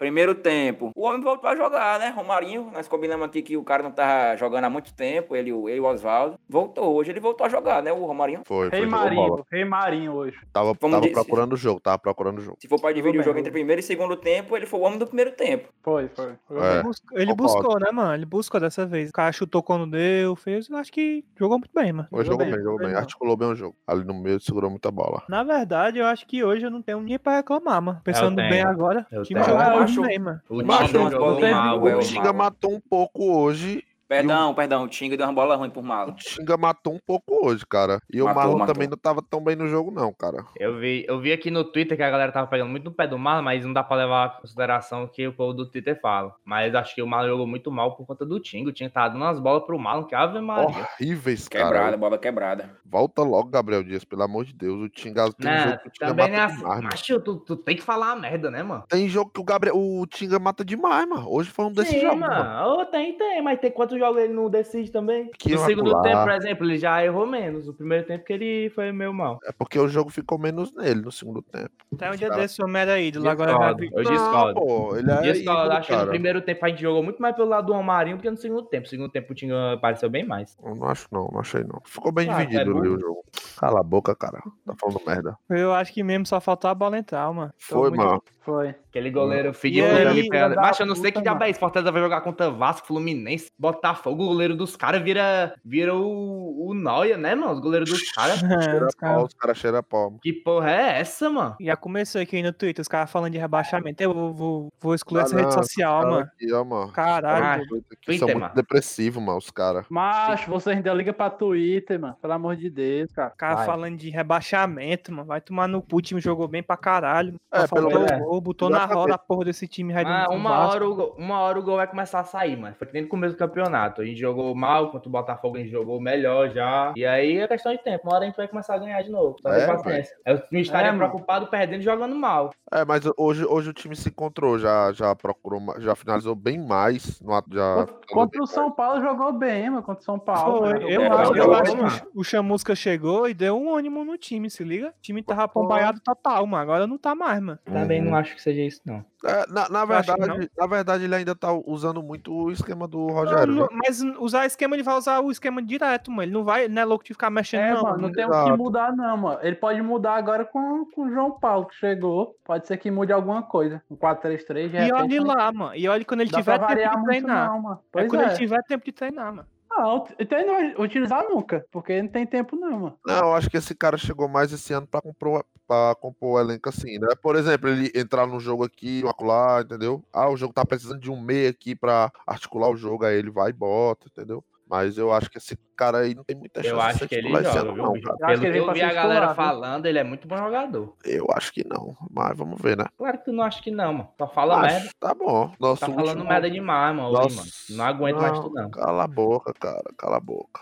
Primeiro 0.06 0.36
tempo. 0.36 0.92
O 0.96 1.04
homem 1.08 1.20
voltou 1.20 1.50
a 1.50 1.56
jogar, 1.56 2.00
né? 2.00 2.10
Romarinho, 2.16 2.70
nós 2.72 2.88
combinamos 2.88 3.26
aqui 3.26 3.42
que 3.42 3.58
o 3.58 3.64
cara 3.64 3.82
não 3.82 3.90
tava 3.92 4.36
jogando 4.38 4.66
há 4.66 4.70
muito 4.70 4.94
tempo, 4.94 5.36
ele, 5.36 5.52
o- 5.52 5.68
ele 5.68 5.78
e 5.78 5.82
o 5.82 5.86
Oswaldo. 5.86 6.38
Voltou, 6.48 6.94
hoje 6.96 7.10
ele 7.12 7.20
voltou 7.20 7.44
a 7.44 7.50
jogar, 7.50 7.82
né? 7.82 7.92
O 7.92 8.06
Romarinho. 8.06 8.42
Foi, 8.46 8.70
foi 8.70 8.80
Rei. 8.80 8.88
Marinho, 8.88 9.46
Rei 9.52 9.66
Marinho 9.66 10.14
hoje. 10.14 10.38
Tava, 10.54 10.76
Como 10.76 10.94
tava 10.94 11.02
disse- 11.08 11.14
procurando 11.16 11.54
o 11.54 11.58
jogo, 11.58 11.80
tava 11.80 11.98
procurando 11.98 12.38
o 12.38 12.42
jogo. 12.42 12.58
Se 12.62 12.68
for 12.68 12.80
pra 12.80 12.92
dividir 12.92 13.20
o 13.20 13.24
jogo 13.24 13.40
entre 13.40 13.52
primeiro 13.52 13.80
e 13.80 13.84
segundo 13.84 14.16
tempo, 14.16 14.56
ele 14.56 14.68
foi 14.68 14.80
o 14.80 14.84
homem 14.84 15.00
do 15.00 15.08
primeiro 15.08 15.32
tempo. 15.32 15.70
Foi, 15.82 16.08
foi. 16.10 16.34
É. 16.52 16.74
bem. 16.76 16.84
Bus- 16.84 17.02
Ele 17.14 17.34
buscou, 17.34 17.80
né, 17.80 17.90
mano? 17.92 18.14
Ele 18.14 18.26
buscou 18.26 18.60
dessa 18.60 18.86
vez. 18.86 19.10
O 19.10 19.14
cara 19.14 19.32
chutou 19.32 19.64
quando 19.64 19.88
deu, 19.90 20.36
fez. 20.36 20.70
Eu 20.70 20.78
acho 20.78 20.92
que 20.92 21.26
jogou 21.36 21.58
muito 21.58 21.72
bem, 21.74 21.92
mano. 21.92 22.08
Hoje 22.12 22.30
Jogou 22.30 22.46
jogou 22.46 22.46
bem, 22.46 22.54
bem, 22.56 22.64
jogou 22.64 22.78
bem. 22.80 22.88
bem. 22.90 22.96
Articulou 22.98 23.36
bem 23.36 23.48
o 23.50 23.56
jogo. 23.56 23.76
Ali 23.88 24.04
no 24.04 24.14
meio 24.14 24.40
segurou 24.40 24.70
muita 24.70 24.92
bola. 24.92 25.24
Na 25.28 25.44
verdade, 25.44 25.98
eu 25.98 26.06
acho 26.06 26.28
que 26.28 26.44
hoje 26.44 26.64
eu 26.66 26.70
não 26.70 26.82
tenho 26.84 27.00
ninguém 27.00 27.18
pra 27.18 27.38
reclamar, 27.38 27.82
mano. 27.82 28.02
Pensando 28.04 28.36
bem 28.36 28.62
agora, 28.62 29.08
Eu 29.12 29.22
o 29.22 29.24
time 29.24 29.42
tenho. 29.44 29.58
jogou 29.58 29.72
Mano. 30.02 30.42
O 30.50 30.64
Macho, 30.64 30.98
o 30.98 31.46
é 31.88 31.96
O 31.96 31.96
o 31.96 32.00
Tinga 32.00 32.00
Tinga 32.00 32.34
matou 32.34 32.74
um 32.74 32.80
pouco 32.80 33.26
hoje. 33.38 33.84
Perdão, 34.08 34.54
perdão, 34.54 34.84
o 34.84 34.88
Tinga 34.88 35.18
deu 35.18 35.26
uma 35.26 35.34
bola 35.34 35.56
ruim 35.56 35.70
por 35.70 35.84
O 35.84 35.88
malo. 35.88 36.16
Tinga 36.18 36.56
matou 36.58 36.94
um 36.94 37.00
pouco 37.06 37.46
hoje, 37.48 37.66
cara. 37.68 38.00
E 38.12 38.22
o 38.22 38.26
Matou, 38.26 38.42
Marlon 38.42 38.58
matou. 38.60 38.74
também 38.74 38.88
não 38.88 38.98
tava 38.98 39.22
tão 39.22 39.44
bem 39.44 39.56
no 39.56 39.68
jogo, 39.68 39.90
não, 39.92 40.14
cara. 40.14 40.46
Eu 40.58 40.78
vi, 40.78 41.06
eu 41.08 41.20
vi 41.20 41.32
aqui 41.34 41.50
no 41.50 41.64
Twitter 41.64 41.98
que 41.98 42.04
a 42.04 42.10
galera 42.10 42.32
tava 42.32 42.48
pegando 42.48 42.70
muito 42.70 42.86
no 42.86 42.92
pé 42.92 43.08
do 43.08 43.18
Marlon, 43.18 43.44
mas 43.44 43.66
não 43.66 43.74
dá 43.74 43.84
pra 43.84 43.98
levar 43.98 44.36
em 44.38 44.42
consideração 44.42 45.04
o 45.04 45.08
que 45.08 45.28
o 45.28 45.34
povo 45.34 45.54
do 45.54 45.66
Twitter 45.70 46.00
fala. 46.00 46.34
Mas 46.46 46.74
acho 46.76 46.94
que 46.96 47.02
o 47.02 47.08
Marlon 47.08 47.30
jogou 47.30 47.48
muito 47.48 47.72
mal 47.72 47.96
por 47.96 48.06
conta 48.06 48.26
do 48.26 48.40
Tinga. 48.40 48.70
O 48.70 48.74
Tinga 48.74 48.90
tava 48.90 49.10
dando 49.10 49.22
umas 49.24 49.40
bolas 49.40 49.64
pro 49.66 49.78
Marlon, 49.80 50.04
que 50.04 50.16
ave 50.16 50.40
Maria. 50.40 50.88
Horríveis, 51.00 51.48
Quebrada, 51.48 51.74
cara. 51.74 51.98
bola 51.98 52.18
quebrada. 52.18 52.70
Volta 52.86 53.24
logo, 53.24 53.50
Gabriel 53.50 53.84
Dias, 53.84 54.06
pelo 54.06 54.24
amor 54.24 54.46
de 54.46 54.54
Deus. 54.54 54.82
O 54.84 54.90
Tinga 54.90 55.32
tem 55.34 55.48
Né, 55.50 55.58
jogo 55.64 55.78
que 55.80 55.88
o 55.88 55.92
Tinga 55.92 56.08
também 56.08 56.28
não 56.30 56.36
é 56.36 56.42
mata 56.42 56.54
assim. 56.54 56.62
demais. 56.62 56.82
Macho, 56.84 57.20
tu, 57.20 57.36
tu 57.38 57.56
tem 57.56 57.76
que 57.76 57.82
falar 57.82 58.12
a 58.12 58.16
merda, 58.16 58.50
né, 58.52 58.62
mano? 58.64 58.84
Tem 58.88 59.10
jogo 59.10 59.32
que 59.32 59.40
o 59.42 59.44
Gabriel, 59.44 59.76
o 59.78 60.06
Tinga 60.06 60.38
mata 60.40 60.64
demais, 60.64 61.08
mano. 61.10 61.26
Hoje 61.30 61.50
foi 61.50 61.66
um 61.66 61.72
desses 61.72 61.94
Sim, 61.94 62.02
jogos, 62.02 62.20
mano. 62.20 62.34
mano. 62.34 62.70
Ô, 62.82 62.86
tem, 62.86 63.18
tem, 63.18 63.42
mas 63.42 63.60
tem 63.60 63.72
quantos 63.72 63.95
jogos 64.00 64.22
ele 64.22 64.34
não 64.34 64.50
decide 64.50 64.92
também? 64.92 65.30
Que 65.38 65.52
no 65.54 65.60
segundo 65.60 66.02
tempo, 66.02 66.24
por 66.24 66.32
exemplo, 66.32 66.66
ele 66.66 66.78
já 66.78 67.04
errou 67.04 67.26
menos. 67.26 67.68
O 67.68 67.74
primeiro 67.74 68.06
tempo 68.06 68.24
que 68.26 68.34
ele 68.34 68.70
foi 68.72 68.92
meio 68.92 69.14
mal. 69.14 69.40
É 69.46 69.52
porque 69.52 69.78
o 69.80 69.88
jogo 69.88 70.10
ficou 70.10 70.38
menos 70.38 70.74
nele 70.74 71.02
no 71.02 71.12
segundo 71.12 71.42
tempo. 71.42 71.72
Até 71.94 72.12
um 72.12 72.16
dia 72.16 72.30
Cara. 72.30 72.42
desse 72.42 72.62
o 72.62 72.66
homem 72.66 72.82
era 72.82 73.00
ídolo, 73.00 73.30
agora 73.30 73.52
eu 73.52 73.60
Não, 73.60 73.74
discordo. 74.04 74.60
pô, 74.60 74.96
ele 74.98 75.12
é 75.12 75.22
Discordo, 75.22 75.40
ídolo, 75.62 75.72
acho 75.78 75.88
que 75.90 75.96
no 75.96 76.08
primeiro 76.08 76.42
tempo 76.42 76.66
a 76.66 76.70
gente 76.70 76.82
jogou 76.82 77.04
muito 77.04 77.22
mais 77.22 77.36
pelo 77.36 77.50
lado 77.50 77.68
do 77.68 77.74
Romarinho 77.74 78.18
do 78.18 78.22
que 78.22 78.30
no 78.30 78.38
segundo 78.38 78.64
tempo. 78.64 78.84
No 78.84 78.90
segundo 78.90 79.10
tempo 79.12 79.32
o 79.32 79.36
Tinga 79.36 79.74
apareceu 79.74 80.10
bem 80.10 80.26
mais. 80.26 80.58
Eu 80.64 80.76
não 80.76 80.88
acho 80.88 81.08
não, 81.12 81.28
não 81.32 81.40
achei 81.40 81.64
não. 81.64 81.82
Ficou 81.86 82.12
bem 82.12 82.30
Ah, 82.30 82.34
dividido 82.40 82.72
é 82.72 82.80
ali 82.80 82.90
o 82.90 83.00
jogo. 83.00 83.24
Cala 83.58 83.80
a 83.80 83.84
boca, 83.84 84.16
cara. 84.16 84.42
Tá 84.66 84.74
falando 84.80 85.02
merda. 85.06 85.38
Eu 85.50 85.74
acho 85.74 85.94
que 85.94 86.04
mesmo 86.04 86.26
só 86.26 86.40
faltou 86.42 86.70
a 86.70 86.76
bola 86.76 86.98
entrar, 86.98 87.32
mano. 87.34 87.54
Foi, 87.58 87.90
muito- 87.90 88.04
mano. 88.06 88.24
Foi. 88.46 88.76
Aquele 88.90 89.10
goleiro 89.10 89.52
aí, 89.62 89.82
ali 90.08 90.30
da 90.30 90.50
Mas 90.56 90.80
eu 90.80 90.86
não 90.86 90.96
sei 90.96 91.12
que 91.12 91.22
diabo 91.22 91.44
é 91.44 91.50
isso. 91.50 91.60
Fortaleza 91.60 91.92
vai 91.92 92.02
jogar 92.02 92.22
contra 92.22 92.50
Vasco, 92.50 92.88
Fluminense, 92.88 93.48
Botafogo. 93.60 94.24
O 94.24 94.28
goleiro 94.28 94.56
dos 94.56 94.76
caras 94.78 95.02
vira, 95.02 95.54
vira 95.66 95.94
o, 95.96 96.68
o 96.70 96.74
Noia, 96.74 97.18
né, 97.18 97.36
mano? 97.36 97.58
O 97.58 97.62
goleiro 97.62 97.86
dos 97.86 98.10
caras. 98.12 98.40
Cheira 98.40 98.86
Os 98.88 98.96
caras- 98.96 99.16
pau, 99.18 99.26
os 99.26 99.34
caras 99.34 99.58
cheiram 99.58 99.84
pau. 99.84 100.18
que 100.22 100.32
porra 100.32 100.72
é 100.72 101.00
essa, 101.00 101.30
mano? 101.30 101.56
Já 101.60 101.76
começou 101.76 102.22
aqui 102.22 102.42
no 102.42 102.54
Twitter, 102.54 102.82
os 102.82 102.88
caras 102.88 103.12
falando 103.12 103.34
de 103.34 103.38
rebaixamento. 103.40 104.02
Eu 104.02 104.14
vou, 104.14 104.34
vou, 104.34 104.74
vou 104.80 104.96
excluir 104.96 105.22
Ah, 105.22 105.24
essa 105.24 105.36
rede 105.36 105.48
não, 105.48 105.64
social, 105.64 106.02
Cara 106.02 106.12
mano. 106.14 106.30
Aqui, 106.36 106.54
ó, 106.54 106.64
mano. 106.64 106.92
Caralho. 106.94 107.64
Ah, 107.64 107.76
Os 107.76 107.98
Twitter, 108.06 108.18
são 108.20 108.28
muito 108.28 108.40
mano. 108.40 108.54
depressivos, 108.56 109.24
mano, 109.24 109.38
os 109.40 109.50
caras. 109.52 109.86
Macho, 109.90 110.50
vocês 110.50 110.78
ainda 110.78 110.94
ligam 110.94 111.14
pra 111.14 111.30
Twitter, 111.30 112.00
mano. 112.00 112.16
Pelo 112.22 112.34
amor 112.34 112.56
de 112.56 112.70
Deus, 112.70 113.12
cara. 113.12 113.34
O 113.34 113.38
cara 113.38 113.56
Vai. 113.56 113.66
falando 113.66 113.98
de 113.98 114.10
rebaixamento, 114.10 115.12
mano. 115.12 115.28
Vai 115.28 115.42
tomar 115.42 115.68
no 115.68 115.82
cu, 115.82 115.98
o 115.98 116.02
time 116.02 116.22
jogou 116.22 116.48
bem 116.48 116.62
pra 116.64 116.78
caralho. 116.78 117.36
É, 117.52 117.68
faltou 117.68 117.90
pelo 117.90 118.06
menos- 118.06 118.35
o 118.38 118.42
gol, 118.42 118.42
botou 118.42 118.70
na 118.70 118.86
roda 118.86 119.16
a 119.16 119.18
porra 119.18 119.46
desse 119.46 119.68
time 119.68 119.94
Ah, 119.94 120.28
uma, 120.30 120.68
hora 120.68 120.88
o 120.88 120.96
gol, 120.96 121.16
uma 121.18 121.40
hora 121.40 121.60
o 121.60 121.64
gol 121.64 121.78
vai 121.78 121.88
começar 121.88 122.20
a 122.20 122.24
sair, 122.24 122.56
mano. 122.58 122.76
Foi 122.78 122.88
que 122.88 122.94
nem 122.94 123.04
no 123.04 123.10
começo 123.10 123.36
do 123.36 123.38
campeonato. 123.40 124.02
A 124.02 124.06
gente 124.06 124.20
jogou 124.20 124.54
mal, 124.56 124.92
contra 124.92 125.08
o 125.08 125.12
Botafogo 125.12 125.56
a 125.58 125.60
gente 125.60 125.72
jogou 125.72 126.00
melhor 126.02 126.50
já. 126.50 126.94
E 126.96 127.06
aí 127.06 127.38
é 127.38 127.48
questão 127.48 127.72
de 127.72 127.80
tempo. 127.84 128.08
Uma 128.08 128.16
hora 128.16 128.24
a 128.24 128.28
gente 128.28 128.38
vai 128.38 128.48
começar 128.48 128.76
a 128.76 128.78
ganhar 128.78 129.02
de 129.02 129.10
novo. 129.12 129.36
Só 129.42 129.50
É, 129.50 129.66
paciência. 129.68 130.16
Eu 130.26 130.42
não 130.52 130.60
estaria 130.60 130.88
É, 130.90 130.92
mano. 130.92 131.10
preocupado 131.10 131.48
perdendo 131.48 131.82
e 131.82 131.84
jogando 131.84 132.16
mal. 132.16 132.52
É, 132.72 132.84
mas 132.84 133.02
hoje, 133.18 133.46
hoje 133.46 133.70
o 133.70 133.74
time 133.74 133.96
se 133.96 134.10
encontrou, 134.10 134.58
já, 134.60 134.92
já 134.92 135.16
procurou, 135.16 135.62
já 135.80 135.96
finalizou 135.96 136.36
bem 136.36 136.58
mais. 136.60 137.22
No, 137.22 137.34
ato- 137.34 137.50
já, 137.54 137.76
Contra- 137.76 137.96
Contra 138.10 138.44
o 138.44 138.48
São 138.48 138.72
Paulo 138.72 139.02
jogou 139.02 139.32
bem, 139.34 139.70
mano. 139.70 139.84
Contra 139.84 140.02
o 140.02 140.06
São 140.06 140.20
Paulo. 140.20 140.60
Foi, 140.60 140.74
cara. 140.80 140.92
eu, 140.92 141.02
É, 141.02 141.08
acho, 141.08 141.36
eu 141.36 141.54
acho 141.54 141.76
que 141.76 142.08
o 142.16 142.24
Chamusca 142.24 142.76
chegou 142.76 143.28
e 143.30 143.34
deu 143.34 143.56
um 143.58 143.74
ânimo 143.76 144.04
no 144.04 144.18
time, 144.18 144.50
se 144.50 144.64
liga? 144.64 144.90
O 144.90 145.02
time 145.02 145.22
tava 145.22 145.48
pombaiado 145.48 146.00
total, 146.00 146.46
mano. 146.48 146.62
Agora 146.64 146.88
não 146.88 146.98
tá 146.98 147.14
mais, 147.16 147.40
mano. 147.42 147.60
Também 147.66 148.02
Uhum. 148.02 148.10
não 148.12 148.18
acho 148.18 148.25
que 148.34 148.42
seja 148.42 148.62
isso, 148.62 148.82
não. 148.86 149.06
É, 149.24 149.46
na, 149.48 149.68
na 149.70 149.82
acho 149.84 149.88
verdade, 150.16 150.50
na 150.58 150.68
verdade, 150.68 151.04
ele 151.04 151.16
ainda 151.16 151.36
tá 151.36 151.52
usando 151.66 152.02
muito 152.02 152.34
o 152.34 152.52
esquema 152.52 152.88
do 152.88 153.08
Rogério. 153.08 153.48
Não, 153.54 153.62
não, 153.64 153.68
viu? 153.68 153.78
mas 153.86 154.02
usar 154.20 154.46
esquema, 154.46 154.76
ele 154.76 154.84
vai 154.84 154.96
usar 154.96 155.20
o 155.20 155.30
esquema 155.30 155.62
direto, 155.62 156.10
mano. 156.10 156.24
Ele 156.24 156.32
não 156.32 156.44
vai, 156.44 156.68
não 156.68 156.82
é 156.82 156.86
louco 156.86 157.04
de 157.04 157.14
ficar 157.14 157.30
mexendo, 157.30 157.62
É, 157.62 157.74
não. 157.74 157.84
mano, 157.84 157.98
não 157.98 158.12
tem 158.12 158.26
o 158.26 158.30
que 158.32 158.52
mudar, 158.58 158.96
não, 158.96 159.18
mano. 159.18 159.40
Ele 159.42 159.56
pode 159.56 159.82
mudar 159.82 160.16
agora 160.16 160.46
com, 160.46 160.86
com 160.94 161.04
o 161.04 161.10
João 161.12 161.32
Paulo, 161.40 161.66
que 161.68 161.76
chegou. 161.76 162.36
Pode 162.44 162.66
ser 162.68 162.78
que 162.78 162.90
mude 162.90 163.12
alguma 163.12 163.44
coisa. 163.44 163.82
Um 163.90 163.96
4-3-3, 163.96 164.54
de 164.70 164.76
E 164.78 164.80
repente. 164.80 164.94
olhe 164.94 165.20
não 165.20 165.28
lá, 165.28 165.52
mano. 165.52 165.76
E 165.76 165.88
olhe 165.90 166.06
quando 166.06 166.22
ele 166.22 166.30
dá 166.32 166.38
tiver 166.38 166.60
tempo 166.60 166.98
de 167.00 167.04
treinar. 167.06 167.50
não, 167.50 167.62
mano. 167.62 167.76
É 167.82 167.88
Pois 167.92 168.08
quando 168.08 168.22
é. 168.22 168.26
ele 168.28 168.36
tiver 168.36 168.64
tempo 168.64 168.86
de 168.86 168.92
treinar, 168.92 169.34
mano. 169.34 169.48
Não, 169.70 170.08
então 170.18 170.38
ele 170.38 170.48
não 170.48 170.54
vai 170.56 170.86
utilizar 170.86 171.24
nunca, 171.30 171.66
porque 171.72 172.02
não 172.02 172.10
tem 172.10 172.26
tempo, 172.26 172.56
não, 172.56 172.72
mano. 172.72 173.00
Não, 173.06 173.18
eu 173.18 173.34
acho 173.34 173.50
que 173.50 173.58
esse 173.58 173.76
cara 173.76 173.98
chegou 173.98 174.28
mais 174.28 174.52
esse 174.52 174.72
ano 174.74 174.88
pra 174.88 175.02
compor, 175.02 175.46
pra 175.68 175.96
compor 176.00 176.36
o 176.36 176.40
elenco 176.40 176.70
assim, 176.70 176.98
né? 176.98 177.08
Por 177.22 177.36
exemplo, 177.36 177.70
ele 177.70 177.92
entrar 177.94 178.26
num 178.26 178.40
jogo 178.40 178.64
aqui, 178.64 179.02
um 179.04 179.10
acolá, 179.10 179.62
entendeu? 179.62 180.04
Ah, 180.14 180.30
o 180.30 180.38
jogo 180.38 180.54
tá 180.54 180.66
precisando 180.66 181.00
de 181.00 181.12
um 181.12 181.20
meia 181.20 181.50
aqui 181.50 181.76
pra 181.76 182.12
articular 182.26 182.70
o 182.70 182.78
jogo, 182.78 183.06
aí 183.06 183.18
ele 183.18 183.32
vai 183.32 183.50
e 183.50 183.54
bota, 183.54 184.08
entendeu? 184.08 184.44
Mas 184.68 184.98
eu 184.98 185.14
acho 185.14 185.30
que 185.30 185.38
esse 185.38 185.56
cara 185.78 186.00
aí 186.00 186.16
não 186.16 186.24
tem 186.24 186.36
muita 186.36 186.64
chance 186.64 186.74
Eu 186.74 186.80
de 186.80 186.86
acho 186.88 186.98
ser 187.00 187.08
que 187.08 187.16
ele 187.16 187.30
joga, 187.30 187.60
ano, 187.60 187.74
viu, 187.76 187.84
não, 187.84 187.94
cara. 188.02 188.06
Eu 188.06 188.12
acho 188.14 188.18
Pelo 188.26 188.34
que 188.34 188.40
que 188.40 188.46
ele 188.48 188.58
eu 188.60 188.66
vem 188.66 188.74
vi 188.74 188.82
a 188.82 188.94
galera 188.94 189.36
falando, 189.36 189.86
ele 189.86 190.00
é 190.00 190.04
muito 190.04 190.28
bom 190.28 190.38
jogador. 190.38 190.96
Eu 191.06 191.28
acho 191.36 191.54
que 191.54 191.64
não. 191.68 191.96
Mas 192.10 192.36
vamos 192.36 192.60
ver, 192.60 192.76
né? 192.76 192.86
Claro 192.98 193.18
que 193.20 193.26
tu 193.26 193.32
não 193.32 193.44
acha 193.44 193.62
que 193.62 193.70
não, 193.70 193.94
mano. 193.94 194.10
Só 194.18 194.28
fala 194.28 194.58
Mas 194.58 194.74
merda. 194.74 194.90
tá 195.00 195.14
bom. 195.14 195.54
Nosso 195.60 195.82
Tá 195.82 195.88
falando 195.88 196.08
último- 196.10 196.28
merda 196.30 196.50
demais, 196.50 196.96
mano. 196.96 197.10
hoje, 197.10 197.22
Nossa, 197.22 197.36
mano. 197.36 197.50
Não 197.70 197.86
aguento 197.86 198.18
mais 198.18 198.40
tu, 198.40 198.50
não. 198.54 198.70
Cala 198.72 199.04
a 199.04 199.08
boca, 199.08 199.54
cara. 199.54 199.84
Cala 199.98 200.18
a 200.18 200.20
boca. 200.20 200.62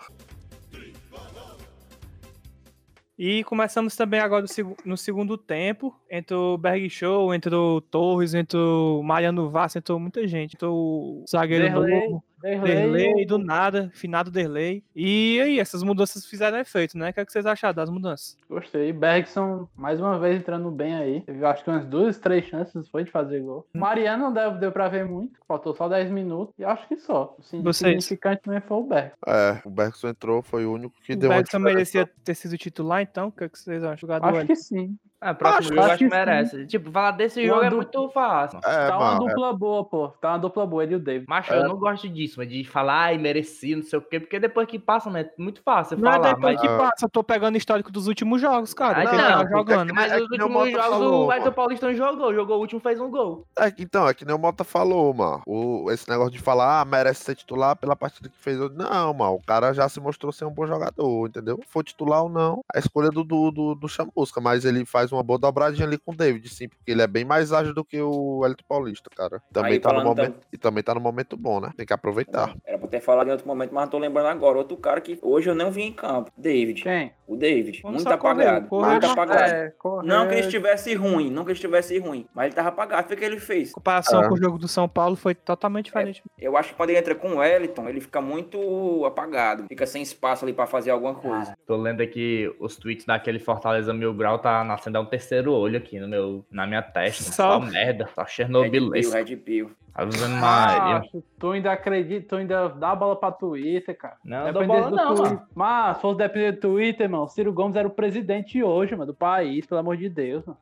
E 3.16 3.44
começamos 3.44 3.94
também 3.94 4.18
agora 4.18 4.42
no, 4.42 4.48
segu- 4.48 4.76
no 4.84 4.96
segundo 4.96 5.38
tempo. 5.38 5.94
Entrou 6.10 6.54
o 6.54 6.58
Berg 6.58 6.90
Show, 6.90 7.32
entrou 7.32 7.76
o 7.76 7.80
Torres, 7.80 8.34
entrou 8.34 8.98
o 9.00 9.04
Mariano 9.04 9.48
Vaz, 9.50 9.76
entrou 9.76 10.00
muita 10.00 10.26
gente. 10.26 10.54
Entrou 10.56 10.74
o 11.22 11.24
zagueiro 11.30 11.64
Derlei, 11.64 12.08
novo, 12.08 12.24
Derlei, 12.44 12.74
Derlei, 12.74 13.26
do 13.26 13.38
nada, 13.38 13.90
finado 13.94 14.30
Derlei. 14.30 14.84
E 14.94 15.40
aí, 15.40 15.58
essas 15.58 15.82
mudanças 15.82 16.26
fizeram 16.26 16.58
efeito, 16.58 16.98
né? 16.98 17.08
O 17.08 17.12
que, 17.14 17.20
é 17.20 17.24
que 17.24 17.32
vocês 17.32 17.46
acharam 17.46 17.74
das 17.74 17.88
mudanças? 17.88 18.36
Gostei. 18.50 18.92
Bergson, 18.92 19.66
mais 19.74 19.98
uma 19.98 20.18
vez, 20.18 20.36
entrando 20.36 20.70
bem 20.70 20.94
aí. 20.94 21.20
Teve 21.22 21.42
acho 21.42 21.64
que 21.64 21.70
umas 21.70 21.86
duas, 21.86 22.18
três 22.18 22.44
chances 22.44 22.86
foi 22.90 23.04
de 23.04 23.10
fazer 23.10 23.40
gol. 23.40 23.66
Mariano 23.72 24.24
não 24.24 24.32
deu, 24.32 24.58
deu 24.58 24.70
pra 24.70 24.88
ver 24.88 25.06
muito. 25.06 25.40
Faltou 25.48 25.74
só 25.74 25.88
10 25.88 26.10
minutos. 26.10 26.54
E 26.58 26.64
acho 26.64 26.86
que 26.86 26.96
só. 26.96 27.34
Vocês? 27.38 27.76
significante 27.76 28.42
também 28.42 28.60
foi 28.60 28.76
o 28.76 28.82
Berg. 28.84 29.12
É, 29.26 29.62
o 29.64 29.70
Bergson 29.70 30.08
entrou, 30.08 30.42
foi 30.42 30.66
o 30.66 30.72
único 30.74 30.94
que 31.02 31.14
O 31.14 31.16
deu 31.16 31.30
Bergson 31.30 31.58
merecia 31.58 32.06
ter 32.22 32.34
sido 32.34 32.58
titular, 32.58 33.00
então? 33.00 33.28
O 33.28 33.32
que, 33.32 33.44
é 33.44 33.48
que 33.48 33.58
vocês 33.58 33.82
acham? 33.82 33.96
Jogador 33.96 34.26
Acho 34.26 34.38
ali. 34.38 34.46
que 34.48 34.56
sim. 34.56 34.98
Ah, 35.24 35.32
próximo 35.34 35.58
Acho- 35.60 35.68
jogo 35.74 35.80
acho 35.80 35.98
que 35.98 36.04
que 36.04 36.10
sim. 36.10 36.16
merece. 36.16 36.66
Tipo, 36.66 36.90
falar 36.90 37.10
desse 37.12 37.40
Uma 37.40 37.46
jogo 37.48 37.62
é 37.64 37.70
du- 37.70 37.76
muito 37.76 38.08
fácil. 38.10 38.58
É, 38.64 38.88
tá 38.88 38.96
uma 38.98 39.12
mano. 39.14 39.26
dupla 39.26 39.52
boa, 39.54 39.84
pô. 39.84 40.08
Tá 40.20 40.28
uma 40.32 40.38
dupla 40.38 40.66
boa, 40.66 40.82
ele 40.82 40.92
e 40.92 40.96
o 40.96 41.00
David. 41.00 41.26
Macho, 41.28 41.52
eu 41.52 41.66
não 41.68 41.76
gosto 41.76 42.08
disso, 42.08 42.34
mas 42.38 42.48
de 42.48 42.62
falar, 42.64 43.04
ai, 43.04 43.18
mereci, 43.18 43.74
não 43.74 43.82
sei 43.82 43.98
o 43.98 44.02
quê, 44.02 44.20
porque 44.20 44.38
depois 44.38 44.66
que 44.68 44.78
passa, 44.78 45.08
mano, 45.08 45.24
é 45.24 45.42
muito 45.42 45.62
fácil 45.62 45.96
Não 45.98 46.10
é 46.10 46.14
falar. 46.14 46.34
depois 46.34 46.54
Mas, 46.56 46.60
que 46.60 46.68
passa, 46.68 47.04
eu 47.06 47.08
tô 47.08 47.24
pegando 47.24 47.54
o 47.54 47.58
histórico 47.58 47.90
dos 47.90 48.06
últimos 48.06 48.40
jogos, 48.40 48.74
cara. 48.74 49.00
Ah, 49.00 49.04
não, 49.04 49.40
porque 49.40 49.54
é 49.54 49.58
jogando. 49.58 49.86
que- 49.88 49.94
mas 49.94 50.12
é 50.12 50.16
os 50.16 50.22
últimos 50.22 50.52
jogos 50.52 50.72
falou, 50.74 51.30
o. 51.30 51.52
Paulista 51.52 51.86
não 51.86 51.94
jogou, 51.94 52.34
jogou 52.34 52.56
o 52.58 52.60
último 52.60 52.80
fez 52.80 53.00
um 53.00 53.10
gol. 53.10 53.46
É, 53.58 53.70
que- 53.70 53.82
então, 53.82 54.06
é 54.08 54.12
que 54.12 54.24
nem 54.26 54.34
o 54.34 54.38
Mota 54.38 54.62
falou, 54.64 55.14
mano. 55.14 55.40
O, 55.46 55.90
esse 55.90 56.08
negócio 56.08 56.32
de 56.32 56.38
falar, 56.40 56.80
ah, 56.80 56.84
merece 56.84 57.24
ser 57.24 57.34
titular 57.34 57.76
pela 57.76 57.96
partida 57.96 58.28
que 58.28 58.36
fez. 58.36 58.58
Não, 58.74 59.14
mano. 59.14 59.34
O 59.34 59.42
cara 59.42 59.72
já 59.72 59.88
se 59.88 60.00
mostrou 60.00 60.32
ser 60.32 60.44
um 60.44 60.50
bom 60.50 60.66
jogador, 60.66 61.28
entendeu? 61.28 61.58
For 61.68 61.82
titular 61.82 62.22
ou 62.24 62.28
não, 62.28 62.60
a 62.74 62.78
escolha 62.78 63.10
do, 63.10 63.24
do, 63.24 63.50
do, 63.50 63.74
do 63.74 63.88
Chamusca. 63.88 64.40
Mas 64.40 64.64
ele 64.64 64.84
faz 64.84 65.12
uma 65.14 65.22
boa 65.22 65.38
dobradinha 65.38 65.86
ali 65.86 65.98
com 65.98 66.12
o 66.12 66.16
David, 66.16 66.48
sim, 66.48 66.68
porque 66.68 66.90
ele 66.90 67.02
é 67.02 67.06
bem 67.06 67.24
mais 67.24 67.52
ágil 67.52 67.74
do 67.74 67.84
que 67.84 68.00
o 68.00 68.44
Elton 68.44 68.64
Paulista, 68.68 69.10
cara. 69.14 69.42
Também 69.52 69.74
Aí, 69.74 69.80
tá 69.80 69.92
no 69.92 70.04
momento. 70.04 70.46
E 70.52 70.58
também 70.58 70.82
tá 70.82 70.94
no 70.94 71.00
momento 71.00 71.36
bom, 71.36 71.60
né? 71.60 71.70
Tem 71.76 71.86
que 71.86 71.92
aproveitar. 71.92 72.54
Era 72.64 72.78
pra 72.78 72.88
ter 72.88 73.00
falado 73.00 73.28
em 73.28 73.32
outro 73.32 73.46
momento, 73.46 73.72
mas 73.72 73.84
não 73.84 73.90
tô 73.90 73.98
lembrando 73.98 74.28
agora. 74.28 74.58
Outro 74.58 74.76
cara 74.76 75.00
que 75.00 75.18
hoje 75.22 75.48
eu 75.48 75.54
não 75.54 75.70
vi 75.70 75.82
em 75.82 75.92
campo. 75.92 76.30
David. 76.36 76.82
Quem? 76.82 77.12
O 77.26 77.36
David. 77.36 77.80
Vamos 77.82 78.04
muito 78.04 78.14
apagado. 78.14 78.68
correr 78.68 78.90
muito 78.90 79.06
apagado. 79.06 79.52
É, 79.54 79.72
Não 80.04 80.26
que 80.28 80.34
ele 80.34 80.40
estivesse 80.42 80.94
ruim, 80.94 81.30
não 81.30 81.42
que 81.42 81.50
ele 81.50 81.56
estivesse 81.56 81.98
ruim, 81.98 82.26
mas 82.34 82.46
ele 82.46 82.54
tava 82.54 82.68
apagado. 82.68 83.06
Foi 83.06 83.16
o 83.16 83.18
que 83.18 83.24
ele 83.24 83.40
fez. 83.40 83.70
Em 83.70 83.72
comparação 83.72 84.20
Ah. 84.20 84.28
com 84.28 84.34
o 84.34 84.36
jogo 84.36 84.58
do 84.58 84.68
São 84.68 84.86
Paulo, 84.88 85.16
foi 85.16 85.34
totalmente 85.34 85.86
diferente. 85.86 86.22
Eu 86.38 86.54
acho 86.56 86.70
que 86.70 86.74
quando 86.74 86.90
ele 86.90 86.98
entra 86.98 87.14
com 87.14 87.28
o 87.30 87.36
Wellington, 87.38 87.88
ele 87.88 88.00
fica 88.00 88.20
muito 88.20 89.04
apagado. 89.06 89.64
Fica 89.68 89.86
sem 89.86 90.02
espaço 90.02 90.44
ali 90.44 90.52
pra 90.52 90.66
fazer 90.66 90.90
alguma 90.90 91.14
coisa. 91.14 91.56
Tô 91.66 91.76
lendo 91.76 92.02
aqui 92.02 92.54
os 92.60 92.76
tweets 92.76 93.06
daquele 93.06 93.38
Fortaleza 93.38 93.94
Mil 93.94 94.12
Grau, 94.12 94.38
tá 94.38 94.62
nascendo 94.62 95.00
um 95.00 95.06
terceiro 95.06 95.52
olho 95.52 95.78
aqui 95.78 95.98
no 95.98 96.06
meu, 96.06 96.44
na 96.50 96.66
minha 96.66 96.82
testa. 96.82 97.32
Só- 97.32 97.52
Só 97.54 97.60
merda, 97.60 98.04
tá 98.14 98.22
Red 98.22 98.26
Pill, 98.26 98.34
Chernobyl. 98.34 98.90
Red 99.10 99.36
Pill. 99.36 99.70
Ave 99.94 100.18
Maria. 100.26 100.96
Ah, 100.96 101.02
tu 101.38 101.50
ainda 101.52 101.70
acredita, 101.72 102.28
tu 102.28 102.36
ainda 102.36 102.68
dá 102.68 102.90
a 102.90 102.96
bola 102.96 103.14
pra 103.14 103.30
Twitter, 103.30 103.96
cara. 103.96 104.16
Não, 104.24 104.52
dou 104.52 104.62
Dependesse 104.62 104.80
bola 104.80 104.90
do 104.90 104.96
não, 104.96 105.14
Twitter- 105.14 105.32
mano. 105.36 105.46
Mas, 105.54 105.96
se 105.96 106.02
fosse 106.02 106.18
depender 106.18 106.52
do 106.52 106.60
Twitter, 106.60 107.08
mano, 107.08 107.28
Ciro 107.28 107.52
Gomes 107.52 107.76
era 107.76 107.86
o 107.86 107.90
presidente 107.90 108.60
hoje, 108.62 108.92
mano, 108.96 109.06
do 109.12 109.14
país, 109.14 109.64
pelo 109.66 109.80
amor 109.80 109.96
de 109.96 110.08
Deus, 110.08 110.44
mano. 110.44 110.58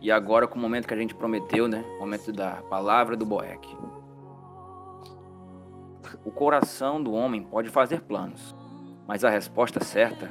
E 0.00 0.10
agora 0.12 0.46
com 0.46 0.58
o 0.58 0.62
momento 0.62 0.86
que 0.86 0.94
a 0.94 0.96
gente 0.96 1.14
prometeu, 1.14 1.66
né? 1.66 1.84
O 1.96 2.00
momento 2.00 2.32
da 2.32 2.62
palavra 2.70 3.16
do 3.16 3.26
Boeck. 3.26 3.76
O 6.28 6.30
coração 6.30 7.02
do 7.02 7.14
homem 7.14 7.42
pode 7.42 7.70
fazer 7.70 8.02
planos, 8.02 8.54
mas 9.06 9.24
a 9.24 9.30
resposta 9.30 9.82
certa 9.82 10.30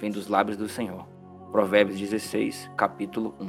vem 0.00 0.10
dos 0.10 0.26
lábios 0.26 0.56
do 0.56 0.68
Senhor. 0.68 1.06
Provérbios 1.52 2.00
16, 2.00 2.68
capítulo 2.76 3.32
1. 3.38 3.44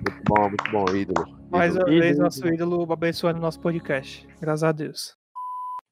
Muito 0.00 0.22
bom, 0.24 0.48
muito 0.48 0.70
bom, 0.70 0.96
ídolo. 0.96 1.38
Mais 1.50 1.74
Ídolo. 1.74 1.84
uma 1.84 2.00
vez, 2.00 2.12
Ídolo. 2.12 2.24
nosso 2.24 2.48
ídolo 2.48 2.92
abençoando 2.94 3.38
o 3.38 3.42
nosso 3.42 3.60
podcast. 3.60 4.26
Graças 4.40 4.64
a 4.64 4.72
Deus. 4.72 5.18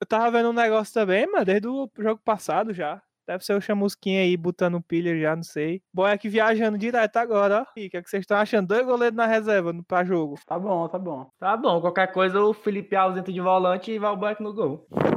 Eu 0.01 0.07
tava 0.07 0.31
vendo 0.31 0.49
um 0.49 0.55
negócio 0.55 0.95
também, 0.95 1.31
mano, 1.31 1.45
desde 1.45 1.69
o 1.69 1.87
jogo 1.99 2.23
passado 2.25 2.73
já. 2.73 3.03
Deve 3.27 3.45
ser 3.45 3.55
o 3.55 3.61
chamusquinho 3.61 4.21
aí 4.21 4.37
botando 4.37 4.81
pilha 4.81 5.19
já, 5.19 5.35
não 5.35 5.43
sei. 5.43 5.83
Boy 5.93 6.11
aqui 6.13 6.29
viajando 6.29 6.79
direto 6.79 7.17
agora, 7.17 7.63
ó. 7.63 7.67
E 7.77 7.87
o 7.87 7.91
que, 7.91 7.97
é 7.97 8.03
que 8.03 8.09
vocês 8.09 8.21
estão 8.23 8.37
achando? 8.39 8.69
Dois 8.69 8.87
goleiros 8.87 9.17
na 9.17 9.27
reserva 9.27 9.73
no- 9.73 9.83
pra 9.83 10.05
jogo. 10.05 10.37
Tá 10.47 10.59
bom, 10.59 10.87
tá 10.89 10.99
bom. 10.99 11.27
Tá 11.39 11.57
bom, 11.57 11.81
qualquer 11.81 12.13
coisa 12.13 12.41
o 12.41 12.53
Felipe 12.55 12.95
Alves 12.95 13.19
entra 13.19 13.33
de 13.33 13.41
volante 13.41 13.91
e 13.91 13.99
vai 13.99 14.11
o 14.13 14.17
Black 14.17 14.43
no 14.43 14.55
gol. 14.55 14.87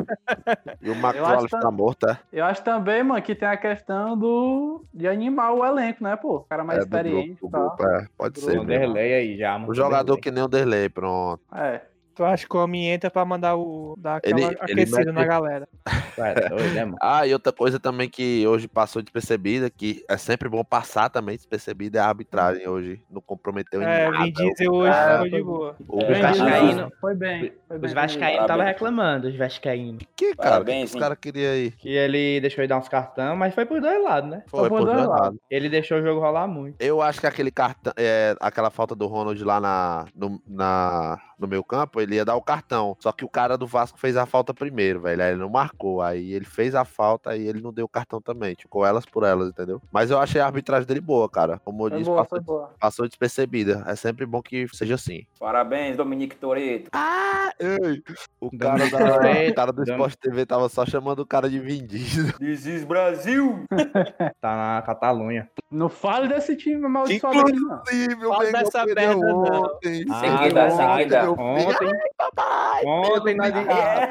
E 0.82 0.90
o 0.90 0.96
que 0.96 1.50
tá 1.50 1.70
morto, 1.70 2.08
é? 2.10 2.20
Eu 2.34 2.44
acho 2.46 2.64
também, 2.64 3.04
mano, 3.04 3.22
que 3.22 3.36
tem 3.36 3.48
a 3.48 3.56
questão 3.56 4.18
do 4.18 4.84
de 4.92 5.08
animar 5.08 5.54
o 5.54 5.64
elenco, 5.64 6.04
né, 6.04 6.16
pô? 6.16 6.38
O 6.38 6.44
cara 6.46 6.64
mais 6.64 6.80
É, 6.80 6.82
do 6.82 6.86
experiente 6.88 7.40
grupo, 7.40 7.46
e 7.46 7.50
do 7.52 7.60
grupo, 7.60 7.88
é, 7.88 8.08
pode 8.18 8.40
ser. 8.40 8.58
O 8.60 8.64
mesmo. 8.64 8.66
Derlei 8.66 9.14
aí 9.14 9.38
já, 9.38 9.54
mano. 9.58 9.72
O 9.72 9.76
jogador 9.76 10.16
Derlei. 10.16 10.22
que 10.22 10.32
nem 10.32 10.44
o 10.44 10.48
Derlei, 10.48 10.90
pronto. 10.90 11.44
É. 11.54 11.82
Tu 12.16 12.24
acha 12.26 12.46
que 12.46 12.58
o 12.58 12.62
homem 12.62 12.90
entra 12.92 13.10
pra 13.10 13.24
mandar 13.24 13.56
o. 13.56 13.96
dar 13.98 14.18
aquela 14.18 14.38
Ele- 14.40 14.46
ele 14.68 14.82
aquecida 14.82 14.98
mete- 15.06 15.12
na 15.14 15.26
galera? 15.26 15.70
É, 16.18 16.50
doido, 16.50 16.74
né, 16.74 16.84
mano? 16.86 16.98
Ah, 17.02 17.26
e 17.26 17.32
outra 17.32 17.54
coisa 17.54 17.80
também 17.80 18.10
que 18.10 18.46
hoje 18.46 18.68
passou 18.68 19.02
despercebida, 19.02 19.70
que 19.70 20.04
é 20.10 20.18
sempre 20.18 20.50
bom 20.50 20.62
passar 20.64 21.10
também 21.10 21.38
despercebida, 21.38 22.00
é 22.00 22.02
a 22.02 22.08
arbitragem 22.08 22.68
hoje. 22.68 23.02
Não 23.10 23.22
comprometeu 23.22 23.82
em 23.82 23.86
É, 23.86 24.10
nada. 24.12 24.26
Vin 24.26 24.34
Diesel 24.34 24.74
hoje 24.74 24.92
É, 24.92 25.18
foi 25.18 25.24
de 25.26 25.30
foi- 25.32 25.44
boa. 25.44 25.76
O 25.88 26.02
É, 26.02 26.90
Foi 27.00 27.16
bem. 27.16 27.54
Foi 27.68 27.78
Os 27.78 27.94
Vascaínos 27.94 28.20
Parabéns. 28.40 28.48
tava 28.48 28.64
reclamando, 28.64 29.28
os 29.30 29.36
Vascaínos. 29.38 30.04
que, 30.16 30.26
cara? 30.26 30.32
O 30.34 30.36
que 30.36 30.36
Parabéns, 30.66 30.94
os 30.94 31.00
caras 31.00 31.18
queriam 31.22 31.52
aí? 31.54 31.72
Que 31.72 31.90
ele 31.90 32.42
deixou 32.42 32.62
ele 32.62 32.68
dar 32.68 32.78
uns 32.80 32.90
cartão, 32.90 33.36
mas 33.38 33.54
foi 33.56 33.66
por 33.66 33.80
dois 33.80 34.04
lados, 34.04 34.30
né? 34.30 34.44
Foi, 34.48 34.68
por 34.68 34.80
por 34.80 34.86
dois 34.86 34.98
dois 34.98 35.08
lados. 35.08 35.22
lados. 35.26 35.40
Ele 35.50 35.70
deixou 35.70 36.00
o 36.00 36.02
jogo 36.02 36.20
rolar 36.20 36.48
muito. 36.48 36.76
Eu 36.82 37.02
acho 37.02 37.22
que 37.22 37.28
aquele 37.28 37.52
cartão, 37.52 37.94
é, 37.96 38.36
aquela 38.42 38.70
falta 38.70 38.94
do 38.96 39.08
Ronald 39.08 39.42
lá 39.44 39.60
na, 39.62 40.06
no, 40.16 40.42
na, 40.48 41.18
no 41.40 41.48
meu 41.48 41.64
campo, 41.64 42.02
ele 42.02 42.16
ia 42.16 42.26
dar 42.26 42.36
o 42.36 42.42
cartão. 42.42 42.96
Só 43.00 43.12
que 43.12 43.26
o 43.26 43.30
cara 43.30 43.58
do 43.58 43.66
Vasco 43.66 44.00
fez 44.00 44.18
a 44.18 44.26
falta 44.26 44.54
primeiro, 44.54 45.02
velho. 45.02 45.22
Aí 45.22 45.32
ele 45.32 45.40
não 45.40 45.50
marcou. 45.50 46.02
Aí 46.02 46.34
ele 46.34 46.46
fez 46.46 46.76
a 46.76 46.84
falta 46.86 47.36
e 47.36 47.48
ele 47.48 47.62
não 47.62 47.72
deu 47.72 47.86
o 47.86 47.90
cartão 47.90 48.22
também. 48.22 48.56
Ficou 48.56 48.86
elas 48.86 49.06
por 49.06 49.24
elas, 49.24 49.50
entendeu? 49.50 49.82
Mas 49.92 50.12
eu 50.12 50.20
achei 50.20 50.42
a 50.42 50.46
arbitragem 50.46 50.88
dele 50.88 51.02
boa, 51.02 51.30
cara. 51.30 51.60
Como 51.60 51.86
eu 51.86 51.90
Foi 51.90 51.98
disse, 52.00 52.10
boa, 52.10 52.26
passou, 52.26 52.70
passou 52.80 53.08
despercebida. 53.08 53.84
É 53.88 53.96
sempre 53.96 54.26
bom 54.26 54.42
que 54.42 54.68
seja 54.74 54.96
assim. 54.96 55.26
Parabéns, 55.40 55.98
Dominique 55.98 56.36
Toreto. 56.36 56.90
Ah, 56.94 57.52
ei. 57.60 58.04
O 58.40 58.50
cara, 58.58 58.90
da, 58.90 59.54
cara 59.54 59.72
do 59.72 59.84
Sport 59.84 60.16
TV 60.16 60.46
tava 60.46 60.70
só 60.70 60.86
chamando 60.86 61.20
o 61.20 61.26
cara 61.26 61.50
de 61.50 61.60
Diesel. 61.82 62.38
This 62.38 62.66
is 62.66 62.84
Brasil! 62.84 63.66
Tá 64.42 64.56
na 64.56 64.82
Catalunha. 64.82 65.50
Não 65.72 65.88
fale 65.88 66.28
desse 66.28 66.56
time 66.56 66.84
amaldiçoado 66.84 67.42
aqui, 67.42 67.52
não. 67.54 67.70
Fala 67.70 68.44
Mengão 68.46 68.52
dessa 68.52 68.86
perdeu 68.86 69.20
merda, 69.20 69.28
não. 69.34 69.62
ontem. 69.66 70.06
Ah, 70.10 70.20
Seguida, 70.20 70.66
Ontem, 70.66 70.98
seguida. 70.98 71.22
meu 71.24 71.36
filho. 71.36 71.48
Ontem, 71.48 72.86
ontem, 72.86 73.36
nós, 73.36 73.54
É, 73.56 74.04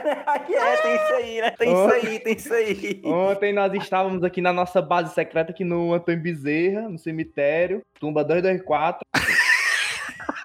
é, 0.53 0.77
tem 0.77 0.95
isso 0.95 1.13
aí, 1.15 1.41
né? 1.41 1.51
Tem 1.59 1.73
isso 1.73 1.93
aí, 1.93 2.19
tem 2.21 2.33
isso 2.37 2.55
aí. 2.55 3.03
ontem 3.05 3.53
nós 3.53 3.73
estávamos 3.75 4.23
aqui 4.23 4.41
na 4.41 4.53
nossa 4.53 4.81
base 4.81 5.13
secreta, 5.13 5.51
aqui 5.51 5.65
no 5.65 5.93
Antônio 5.93 6.23
Bezerra, 6.23 6.89
no 6.89 6.99
cemitério, 6.99 7.83
tumba 7.99 8.23
224. 8.23 9.01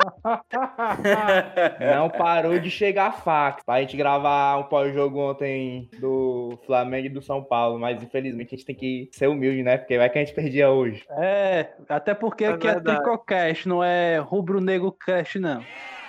Não 1.95 2.09
parou 2.09 2.59
de 2.59 2.69
chegar 2.69 3.11
fax 3.13 3.63
pra 3.63 3.81
gente 3.81 3.97
gravar 3.97 4.57
um 4.57 4.63
pós-jogo 4.63 5.19
ontem 5.19 5.89
do 5.99 6.57
Flamengo 6.65 7.07
e 7.07 7.09
do 7.09 7.21
São 7.21 7.43
Paulo, 7.43 7.79
mas 7.79 8.01
infelizmente 8.01 8.53
a 8.53 8.57
gente 8.57 8.65
tem 8.65 8.75
que 8.75 9.09
ser 9.11 9.27
humilde, 9.27 9.63
né? 9.63 9.77
Porque 9.77 9.97
vai 9.97 10.09
que 10.09 10.17
a 10.17 10.23
gente 10.23 10.33
perdia 10.35 10.69
hoje. 10.69 11.05
É, 11.11 11.69
até 11.89 12.13
porque 12.13 12.45
É 12.45 12.49
aqui 12.49 12.67
é 12.67 12.73
verdade. 12.73 13.01
Tricocast, 13.01 13.67
não 13.67 13.83
é 13.83 14.17
Rubro 14.17 14.59
Negro 14.61 14.91
Cast, 14.91 15.39
não. 15.39 15.63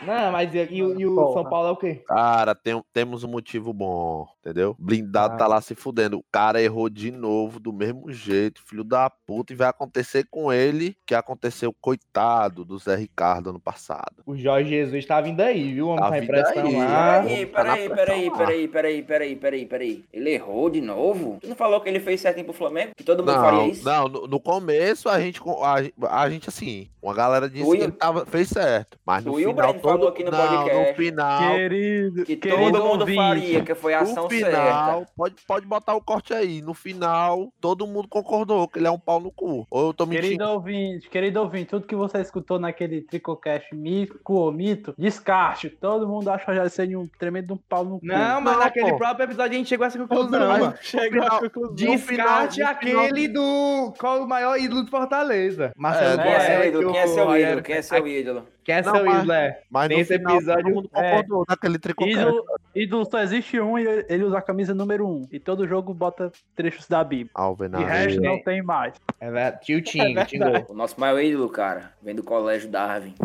Não, 0.07 0.33
mas 0.33 0.55
e, 0.55 0.69
e 0.71 0.83
o- 0.83 1.01
e 1.01 1.07
o 1.07 1.15
Porra. 1.15 1.33
São 1.43 1.51
Paulo 1.51 1.69
é 1.69 1.71
o 1.73 1.77
quê? 1.77 2.03
Cara, 2.07 2.55
tem- 2.55 2.83
temos 2.93 3.25
um 3.25 3.29
motivo 3.29 3.73
bom, 3.73 4.27
entendeu? 4.41 4.75
Blindado 4.79 5.35
Ah. 5.35 5.37
tá 5.39 5.47
lá 5.47 5.61
se 5.61 5.75
fudendo. 5.75 6.19
O 6.19 6.25
cara 6.31 6.63
errou 6.63 6.89
de 6.89 7.11
novo, 7.11 7.59
do 7.61 7.73
mesmo 7.73 8.13
jeito, 8.13 8.63
filho 8.65 8.85
da 8.85 9.09
puta, 9.11 9.53
e 9.53 9.57
vai 9.57 9.69
acontecer 9.69 10.27
com 10.31 10.53
ele 10.53 10.97
que 11.07 11.15
aconteceu, 11.15 11.75
coitado, 11.81 12.65
do 12.65 12.79
Zé 12.79 12.97
Ricardo 12.97 13.51
ano 13.51 13.61
passado. 13.61 14.23
O 14.27 14.37
Jorge 14.37 14.69
Jesus 14.71 15.05
tá 15.07 15.21
vindo 15.21 15.41
aí, 15.41 15.73
viu? 15.73 15.89
Homem 15.89 16.01
Tá 16.01 16.11
tá 16.11 16.17
em 16.17 16.21
vindo 16.21 16.29
pressão 16.31 16.67
aí, 16.67 16.77
lá. 16.77 17.23
Peraí, 17.23 17.47
tá 17.47 17.63
peraí, 17.63 17.89
peraí, 17.89 18.31
peraí, 18.31 18.69
peraí, 18.69 19.03
peraí, 19.03 19.37
peraí, 19.37 19.67
peraí. 19.67 20.05
Ele 20.13 20.31
errou 20.31 20.69
de 20.71 20.81
novo? 20.81 21.39
Tu 21.41 21.49
não 21.49 21.57
falou 21.57 21.81
que 21.81 21.89
ele 21.89 22.01
fez 22.01 22.21
certinho 22.21 22.45
pro 22.45 22.53
Flamengo? 22.55 22.93
Que 22.97 23.05
todo 23.05 23.21
mundo 23.25 23.35
faria 23.35 23.59
Não, 23.61 23.69
isso? 23.69 23.85
não, 23.85 24.09
no, 24.09 24.27
no 24.27 24.41
começo 24.41 25.09
a 25.09 25.19
gente, 25.21 25.41
a, 25.63 26.21
a 26.23 26.31
gente 26.31 26.49
assim, 26.49 26.89
uma 27.03 27.15
galera 27.15 27.49
disse 27.49 27.65
Tu 27.65 27.71
que 27.73 27.77
e 27.77 27.81
o- 27.81 27.83
ele 27.85 27.93
tava, 27.93 28.27
fez 28.27 28.49
certo, 28.49 28.99
mas 29.05 29.25
no 29.25 29.33
o 29.33 29.37
final 29.37 29.55
falou 29.97 30.09
aqui 30.09 30.25
no 30.25 30.31
não, 30.31 30.39
podcast. 30.39 30.91
no 30.91 30.95
final, 30.97 31.55
Querido, 31.55 32.25
Que 32.25 32.37
querido 32.37 32.73
todo 32.73 32.85
mundo 32.85 33.01
ouvinte, 33.01 33.17
faria, 33.17 33.61
que 33.63 33.75
foi 33.75 33.95
a 33.95 34.03
no 34.03 34.11
ação 34.11 34.29
final, 34.31 34.51
certa. 34.99 35.13
pode, 35.17 35.35
pode 35.47 35.67
botar 35.67 35.95
o 35.95 36.01
corte 36.01 36.33
aí, 36.35 36.61
no 36.63 36.75
final, 36.75 37.53
todo 37.61 37.87
mundo 37.87 38.09
concordou 38.09 38.67
que 38.69 38.79
ele 38.79 38.87
é 38.87 38.91
um 38.91 38.99
pau 38.99 39.21
no 39.21 39.31
cu. 39.31 39.67
Ou 39.71 39.87
eu 39.89 39.95
tô 39.95 40.07
mentindo? 40.07 40.23
Querido 40.27 40.49
ouvinte, 40.51 41.09
querido 41.09 41.41
ouvinte, 41.41 41.67
tudo 41.67 41.87
que 41.87 41.95
você 41.97 42.19
escutou 42.21 42.59
naquele 42.59 43.01
Tricocast 43.03 43.75
mico 43.75 44.35
ou 44.35 44.53
mito, 44.53 44.95
descarte. 44.99 45.69
Todo 45.69 46.07
mundo 46.09 46.29
acha 46.31 46.45
o 46.45 46.47
Rogério 46.49 46.71
Ceni 46.71 46.97
um 46.97 47.09
tremendo 47.19 47.55
um 47.55 47.59
pau 47.69 47.85
no 47.85 48.01
cu. 48.01 48.07
Não, 48.07 48.41
mas 48.41 48.53
Não, 48.55 48.61
naquele 48.65 48.91
pô. 48.93 48.97
próprio 48.99 49.25
episódio 49.25 49.53
a 49.55 49.59
gente 49.59 49.69
chegou 49.69 49.85
a 49.85 49.87
essa 49.89 49.99
conclusão. 49.99 50.75
Chega 50.81 51.11
final- 51.23 51.27
à 51.37 51.41
conclusão. 51.41 51.75
Descarte 51.75 52.61
no 52.61 52.67
final- 52.67 53.05
aquele 53.05 53.29
do. 53.29 53.95
Qual 53.99 54.23
o 54.23 54.29
maior 54.29 54.59
ídolo 54.59 54.85
de 54.85 54.91
Fortaleza? 54.91 55.73
Marcelo 55.77 56.21
É, 56.21 56.25
Quem 56.25 56.33
é 56.33 56.39
seu 56.41 56.57
Boeck, 56.57 56.69
ídolo? 56.69 56.93
Quem 56.93 57.01
é 57.01 57.07
seu 57.07 57.37
ídolo? 57.37 57.63
Quem 57.63 57.77
é 57.77 57.83
seu 57.83 58.07
ídolo? 58.09 58.47
É 58.73 58.83
Não, 58.83 58.95
seu 58.95 59.05
mas- 59.05 59.19
ídolo, 59.19 59.33
é? 59.33 59.61
Nesse 59.89 60.19
final, 60.19 60.37
episódio, 60.37 60.63
todo 60.65 60.75
mundo 60.75 60.91
é. 60.95 61.23
naquele 61.49 61.79
tricocast. 61.79 62.17
Ídolo, 62.19 62.45
ídolo 62.75 63.05
só 63.11 63.21
existe 63.21 63.61
um 63.61 63.79
e 63.79 63.87
ele 64.09 64.25
usa 64.25 64.39
a 64.39 64.43
camisa 64.43 64.75
número 64.75 65.07
um. 65.07 65.27
E 65.31 65.39
todo 65.39 65.67
jogo 65.69 65.93
bota 65.95 66.33
trechos 66.57 66.89
da 66.89 67.05
Bíblia. 67.05 67.31
Alvenar. 67.35 67.81
De 67.83 67.87
resto 67.87 68.21
não 68.21 68.43
tem 68.43 68.63
mais. 68.63 68.95
É 69.21 69.31
verdade. 69.31 69.65
Tio 69.65 69.83
Tingo, 69.83 70.25
Tingo. 70.25 70.45
O 70.69 70.75
nosso 70.75 70.99
maior 70.99 71.21
ídolo, 71.21 71.49
cara, 71.49 71.93
vem 72.03 72.15
do 72.15 72.23
colégio 72.23 72.71
Darwin. 72.71 73.15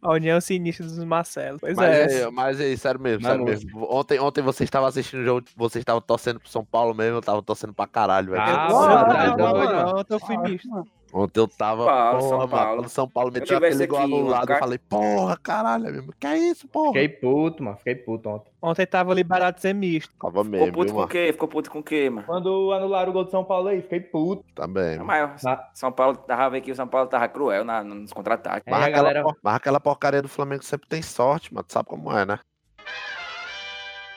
A 0.00 0.12
união 0.12 0.40
sinistra 0.40 0.86
dos 0.86 1.02
Marcelo. 1.02 1.58
Pois 1.58 1.76
Mas, 1.76 1.88
é. 1.88 2.20
é, 2.22 2.30
mas 2.30 2.60
é, 2.60 2.76
sério 2.76 3.00
mesmo, 3.00 3.24
sério 3.24 3.44
Vamos. 3.44 3.64
mesmo. 3.64 3.84
Ontem, 3.92 4.20
ontem 4.20 4.40
você 4.42 4.62
estava 4.62 4.86
assistindo 4.86 5.20
o 5.20 5.24
jogo, 5.24 5.44
você 5.56 5.80
estava 5.80 6.00
torcendo 6.00 6.38
pro 6.38 6.48
São 6.48 6.64
Paulo 6.64 6.94
mesmo, 6.94 7.16
eu 7.16 7.20
tava 7.20 7.42
torcendo 7.42 7.74
pra 7.74 7.84
caralho, 7.88 8.30
velho. 8.30 8.40
Ah, 8.40 8.68
Não, 8.70 8.78
tá 8.78 9.36
não, 9.36 10.04
eu 10.08 10.20
fui 10.20 10.36
misto. 10.38 10.68
Ontem 11.12 11.40
eu 11.40 11.48
tava, 11.48 11.86
Paulo, 11.86 12.18
porra, 12.18 12.28
São 12.28 12.38
mano, 12.38 12.48
Paulo. 12.50 12.76
quando 12.76 12.86
o 12.86 12.90
São 12.90 13.08
Paulo 13.08 13.32
meteu 13.32 13.56
aquele 13.56 13.86
gol 13.86 13.98
anulado, 13.98 14.40
um 14.40 14.42
eu 14.42 14.46
ca- 14.46 14.58
falei, 14.58 14.78
porra, 14.78 15.36
caralho, 15.38 15.84
mesmo, 15.84 16.12
que 16.20 16.26
é 16.26 16.36
isso, 16.36 16.68
porra? 16.68 16.88
Fiquei 16.92 17.08
puto, 17.08 17.62
mano. 17.62 17.76
Fiquei 17.78 17.94
puto 17.94 18.28
ontem. 18.28 18.50
Ontem 18.60 18.86
tava 18.86 19.14
liberado 19.14 19.54
de 19.56 19.62
ser 19.62 19.72
misto. 19.72 20.12
Tava 20.20 20.44
Ficou 20.44 20.44
mesmo, 20.44 20.72
puto 20.72 20.84
viu, 20.84 20.92
com 20.92 20.92
o 20.92 21.00
mano? 21.00 21.08
quê? 21.08 21.32
Ficou 21.32 21.48
puto 21.48 21.70
com 21.70 21.78
o 21.78 21.82
quê, 21.82 22.10
mano? 22.10 22.26
Quando 22.26 22.72
anularam 22.72 23.10
o 23.10 23.12
gol 23.14 23.24
do 23.24 23.30
São 23.30 23.42
Paulo 23.44 23.68
aí, 23.68 23.80
fiquei 23.80 24.00
puto. 24.00 24.44
Também. 24.54 24.98
Mano. 24.98 25.06
Mas 25.06 25.46
Ah. 25.46 25.70
São 25.72 25.90
Paulo 25.90 26.16
tava 26.18 26.50
vendo 26.50 26.62
que 26.64 26.72
o 26.72 26.76
São 26.76 26.86
Paulo 26.86 27.08
tava 27.08 27.26
cruel 27.28 27.64
na, 27.64 27.82
nos 27.82 28.12
contra-ataques. 28.12 28.66
É, 28.66 28.70
Mas, 28.70 28.82
aquela, 28.82 28.96
galera- 28.98 29.22
por- 29.22 29.36
mas 29.42 29.54
aquela 29.54 29.80
porcaria 29.80 30.20
do 30.20 30.28
Flamengo 30.28 30.62
sempre 30.64 30.88
tem 30.88 31.00
sorte, 31.00 31.54
mano, 31.54 31.64
tu 31.66 31.72
sabe 31.72 31.88
como 31.88 32.12
é, 32.12 32.26
né? 32.26 32.38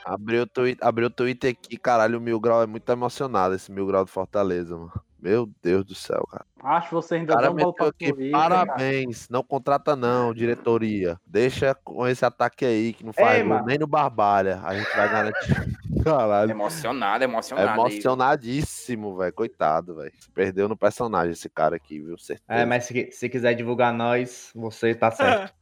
Abriu 0.03 0.43
o 0.43 0.47
Twitter, 0.47 0.85
abriu 0.87 1.07
o 1.07 1.11
Twitter 1.11 1.51
aqui, 1.51 1.77
caralho, 1.77 2.17
o 2.17 2.21
Mil 2.21 2.39
Grau 2.39 2.63
é 2.63 2.65
muito 2.65 2.91
emocionado, 2.91 3.53
esse 3.53 3.71
Mil 3.71 3.85
Grau 3.85 4.03
do 4.03 4.09
Fortaleza, 4.09 4.75
mano. 4.75 4.91
Meu 5.21 5.47
Deus 5.61 5.85
do 5.85 5.93
céu, 5.93 6.25
cara. 6.31 6.45
Acho 6.63 6.89
que 6.89 6.93
você 6.95 7.15
ainda 7.15 7.35
cara 7.35 7.53
não 7.53 7.69
aqui, 7.69 8.11
Twitter, 8.11 8.31
cara. 8.31 8.65
parabéns. 8.65 9.29
Não 9.29 9.43
contrata 9.43 9.95
não, 9.95 10.33
diretoria. 10.33 11.19
Deixa 11.27 11.75
com 11.75 12.07
esse 12.07 12.25
ataque 12.25 12.65
aí, 12.65 12.93
que 12.93 13.05
não 13.05 13.13
faz 13.13 13.37
Ei, 13.37 13.61
nem 13.65 13.77
no 13.77 13.85
Barbalha. 13.85 14.59
A 14.63 14.73
gente 14.75 14.89
vai 14.95 15.09
garantir. 15.09 15.77
Caralho. 16.03 16.49
Emocionado, 16.49 17.23
É 17.23 17.27
emocionado. 17.27 17.69
aí. 17.69 17.91
emocionadíssimo, 17.91 19.15
velho. 19.17 19.33
Coitado, 19.33 19.95
velho. 19.95 20.11
Perdeu 20.33 20.67
no 20.67 20.75
personagem 20.75 21.33
esse 21.33 21.47
cara 21.49 21.75
aqui, 21.75 21.99
viu? 21.99 22.17
Certeza. 22.17 22.43
É, 22.61 22.65
mas 22.65 22.85
se, 22.85 23.11
se 23.11 23.29
quiser 23.29 23.53
divulgar 23.53 23.93
nós, 23.93 24.51
você 24.55 24.95
tá 24.95 25.11
certo. 25.11 25.53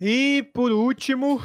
E 0.00 0.42
por 0.52 0.72
último, 0.72 1.40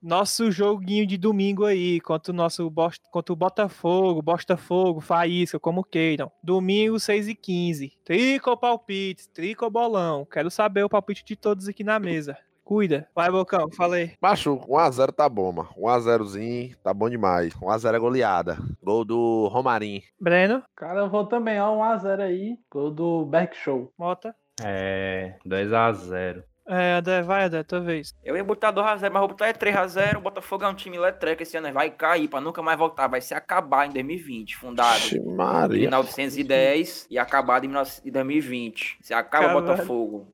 nosso 0.00 0.50
joguinho 0.50 1.06
de 1.06 1.18
domingo 1.18 1.64
aí, 1.64 2.00
contra 2.00 2.32
o 2.32 2.34
nosso 2.34 2.72
contra 3.10 3.32
o 3.32 3.36
Botafogo, 3.36 4.22
Botafogo, 4.22 5.00
Faísca, 5.00 5.58
como 5.58 5.84
queiram. 5.84 6.30
Domingo, 6.42 6.98
6 6.98 7.28
e 7.28 7.34
15 7.34 7.92
Trico 8.04 8.56
palpite, 8.56 9.28
trico 9.28 9.68
bolão. 9.68 10.24
Quero 10.24 10.50
saber 10.50 10.84
o 10.84 10.88
palpite 10.88 11.24
de 11.24 11.36
todos 11.36 11.68
aqui 11.68 11.84
na 11.84 11.98
mesa. 11.98 12.36
Cuida. 12.64 13.08
Vai, 13.12 13.28
Bocão, 13.28 13.68
falei. 13.72 14.12
Macho, 14.22 14.56
1x0 14.56 15.12
tá 15.12 15.28
bom, 15.28 15.50
mano. 15.50 15.68
1x0zinho, 15.76 16.76
tá 16.82 16.94
bom 16.94 17.10
demais. 17.10 17.52
1x0 17.54 17.94
é 17.94 17.98
goleada. 17.98 18.58
Gol 18.80 19.04
do 19.04 19.48
Romarim. 19.48 20.00
Breno, 20.20 20.62
Cara, 20.76 21.00
eu 21.00 21.10
vou 21.10 21.26
também, 21.26 21.60
ó, 21.60 21.74
1x0 21.76 22.20
aí. 22.20 22.56
Gol 22.70 22.92
do 22.92 23.26
Berg 23.26 23.56
Show. 23.56 23.92
Mota. 23.98 24.34
É, 24.62 25.34
2x0. 25.44 26.44
É, 26.72 26.98
André, 26.98 27.20
vai, 27.22 27.44
André, 27.46 27.64
tua 27.64 27.80
vez. 27.80 28.14
Eu 28.24 28.36
ia 28.36 28.44
botar 28.44 28.72
2x0, 28.72 29.10
mas 29.10 29.20
vou 29.20 29.28
botar 29.28 29.48
é 29.48 29.52
3x0. 29.52 30.18
O 30.18 30.20
Botafogo 30.20 30.64
é 30.64 30.68
um 30.68 30.74
time 30.74 30.96
letreco 30.96 31.42
esse 31.42 31.56
ano. 31.56 31.72
Vai 31.72 31.90
cair 31.90 32.28
pra 32.28 32.40
nunca 32.40 32.62
mais 32.62 32.78
voltar. 32.78 33.08
Vai 33.08 33.20
se 33.20 33.34
acabar 33.34 33.88
em 33.88 33.90
2020. 33.90 34.56
Fundado 34.56 35.00
em 35.12 35.34
Maria. 35.34 35.80
1910 35.80 37.08
e 37.10 37.18
acabado 37.18 37.64
em 37.64 37.68
19 37.68 37.90
em 38.04 38.12
2020. 38.12 38.98
Se 39.00 39.12
acaba 39.12 39.48
o. 39.48 39.60
Botafogo. 39.60 40.32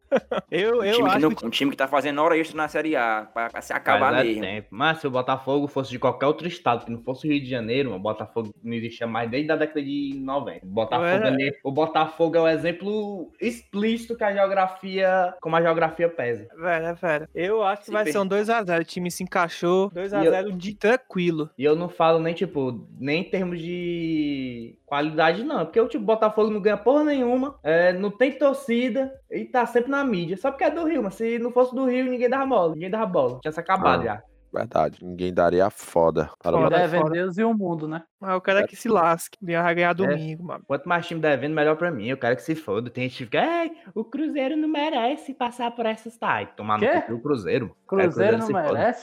Eu, 0.51 0.79
Um 0.81 0.85
eu 0.85 0.93
time, 0.95 1.05
que 1.09 1.11
acho 1.17 1.21
não- 1.21 1.31
que 1.35 1.47
um 1.47 1.51
time 1.51 1.71
que 1.71 1.77
tá 1.77 1.89
fazendo 1.89 2.21
hora 2.23 2.37
extra 2.39 2.57
na 2.57 2.69
Série 2.69 2.95
A. 2.97 3.29
Pra, 3.33 3.51
pra 3.51 3.61
se 3.61 3.73
acabar 3.73 4.15
é 4.15 4.25
mesmo. 4.25 4.41
tempo. 4.43 4.69
Mas 4.71 4.99
se 5.01 5.07
o 5.07 5.11
Botafogo 5.11 5.67
fosse 5.67 5.91
de 5.91 5.99
qualquer 5.99 6.27
outro 6.27 6.47
estado, 6.47 6.85
que 6.85 6.91
não 6.93 7.03
fosse 7.03 7.27
o 7.27 7.31
Rio 7.31 7.41
de 7.43 7.49
Janeiro, 7.51 7.93
o 7.95 7.99
Botafogo 7.99 8.51
não 8.63 8.73
existia 8.75 9.07
mais 9.07 9.31
desde 9.31 9.51
a 9.53 9.57
década 9.57 9.83
de 9.83 10.15
90. 10.19 10.65
O 10.65 10.69
Botafogo, 10.69 11.07
Ué. 11.07 11.27
ali- 11.27 11.53
o 11.65 11.73
Botafogo 11.73 12.37
é 12.37 12.41
o 12.41 12.49
exemplo 12.49 13.33
explícito 13.41 14.17
que 14.17 14.25
a 14.25 14.33
geografia, 14.33 15.35
como 15.41 15.57
a 15.57 15.63
geografia 15.63 16.09
pesa. 16.09 16.47
Velho, 16.57 16.87
é 16.87 16.95
velho. 16.95 17.29
Eu 17.35 17.63
acho 17.63 17.81
que 17.81 17.87
Se 17.87 17.93
vai 17.93 18.05
per- 18.05 18.13
ser 18.13 18.19
um 18.19 18.27
2x0. 18.27 18.81
O 18.81 18.85
time 18.85 19.11
se 19.11 19.23
encaixou. 19.23 19.91
2x0 19.91 20.53
de 20.53 20.75
tranquilo. 20.75 21.51
E 21.59 21.65
eu 21.65 21.75
não 21.77 21.89
falo 21.89 22.19
nem, 22.19 22.35
tipo, 22.35 22.87
nem 22.99 23.21
em 23.23 23.25
termos 23.31 23.59
de 23.61 24.79
qualidade, 24.87 25.43
não. 25.45 25.65
Porque 25.65 25.81
o 25.81 25.89
tipo, 25.89 26.05
Botafogo 26.05 26.51
não 26.51 26.61
ganha 26.61 26.77
porra 26.77 27.05
nenhuma, 27.05 27.59
é, 27.63 27.93
não 27.93 28.11
tem 28.11 28.33
torcida 28.39 29.13
e 29.31 29.45
tá 29.45 29.67
sempre 29.67 29.91
na 29.91 30.05
mídia. 30.05 30.37
Só 30.37 30.51
porque 30.51 30.65
é 30.65 30.71
do 30.71 30.85
Rio, 30.85 31.03
mas 31.03 31.15
se 31.15 31.39
não 31.39 31.51
fosse 31.51 31.75
do 31.75 31.85
Rio, 31.87 32.05
ninguém 32.11 32.31
dava 32.31 32.47
bola. 32.47 32.73
Ninguém 32.75 32.91
dava 32.91 33.07
bola. 33.07 33.39
Tinha 33.43 33.53
se 33.53 33.61
acabado 33.61 34.03
Ah. 34.03 34.05
já. 34.05 34.23
Verdade. 34.55 35.05
Ninguém 35.05 35.35
daria 35.35 35.69
foda. 35.69 36.31
Para 36.43 36.57
o 36.57 36.63
Foda. 36.63 36.79
Deve 36.79 36.99
fora. 36.99 37.11
Deus 37.11 37.37
e 37.37 37.45
o 37.45 37.53
mundo, 37.53 37.87
né? 37.87 38.05
Mas 38.19 38.31
eu 38.33 38.41
quero 38.41 38.61
é 38.61 38.67
que 38.67 38.75
se 38.75 38.89
lasque. 38.89 39.37
Vai 39.43 39.75
ganhar 39.75 39.93
domingo, 39.93 40.45
mano. 40.45 40.65
Quanto 40.67 40.89
mais 40.89 41.07
time 41.07 41.21
devendo, 41.21 41.53
melhor 41.55 41.77
pra 41.77 41.91
mim. 41.91 42.07
Eu 42.09 42.17
quero 42.17 42.37
que 42.37 42.43
se 42.43 42.55
foda. 42.55 42.89
Tem 42.89 43.03
gente 43.05 43.19
que 43.19 43.25
fica, 43.25 43.45
"Ei, 43.65 43.73
o 43.95 44.03
Cruzeiro 44.03 44.57
não 44.57 44.69
merece 44.69 45.35
passar 45.35 45.73
por 45.73 45.85
essas 45.85 46.17
tais. 46.17 46.49
Tomar 46.57 46.79
no 46.79 47.03
cu 47.03 47.13
do 47.17 47.21
Cruzeiro. 47.21 47.67
Quero 47.67 47.77
que 47.81 47.95
o 47.95 47.99
Cruzeiro 47.99 48.39
não 48.39 48.47
se 48.47 48.53
foda. 48.53 48.95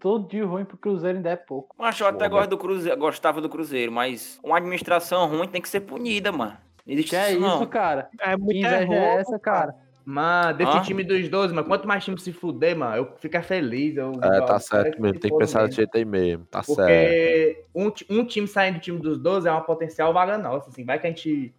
Tudo 0.00 0.28
de 0.28 0.40
ruim 0.40 0.64
pro 0.64 0.76
Cruzeiro 0.76 1.16
ainda 1.18 1.30
é 1.30 1.36
pouco. 1.36 1.74
Mas 1.78 1.98
eu 1.98 2.06
até 2.06 2.24
Foda. 2.24 2.28
gosto 2.28 2.50
do 2.50 2.58
Cruzeiro, 2.58 2.98
gostava 2.98 3.40
do 3.40 3.48
Cruzeiro, 3.48 3.90
mas 3.90 4.38
uma 4.42 4.56
administração 4.56 5.26
ruim 5.26 5.48
tem 5.48 5.60
que 5.60 5.68
ser 5.68 5.80
punida, 5.80 6.30
mano. 6.30 6.56
Existe 6.86 7.10
Que 7.10 7.16
é 7.16 7.32
isso, 7.32 7.40
não. 7.40 7.66
cara? 7.66 8.08
É 8.20 8.36
muito 8.36 8.56
inveja 8.56 8.94
é 8.94 9.14
essa, 9.16 9.38
cara? 9.38 9.74
Mano, 10.04 10.56
desse 10.56 10.70
Hã? 10.70 10.80
time 10.80 11.04
dos 11.04 11.28
12, 11.28 11.52
mano, 11.52 11.68
quanto 11.68 11.86
mais 11.86 12.02
time 12.02 12.18
se 12.18 12.32
fuder, 12.32 12.74
mano, 12.74 12.96
eu 12.96 13.12
fico 13.18 13.42
feliz. 13.42 13.94
Eu, 13.94 14.12
É, 14.22 14.38
eu 14.38 14.40
tá 14.40 14.46
quero 14.46 14.60
certo 14.60 15.02
mesmo. 15.02 15.20
Tem 15.20 15.30
que 15.30 15.36
pensar 15.36 15.64
desse 15.66 15.76
jeito 15.76 15.94
aí 15.98 16.04
mesmo. 16.06 16.46
Tá 16.46 16.62
certo. 16.62 16.76
Porque 16.78 17.64
um, 17.74 17.92
um 18.18 18.24
time 18.24 18.48
saindo 18.48 18.76
do 18.78 18.80
time 18.80 18.98
dos 18.98 19.18
12 19.18 19.46
é 19.46 19.50
uma 19.50 19.60
potencial 19.60 20.10
vaga 20.14 20.38
nossa, 20.38 20.70
assim. 20.70 20.82
Vai 20.82 20.98
que 20.98 21.06
a 21.06 21.10
gente 21.10 21.52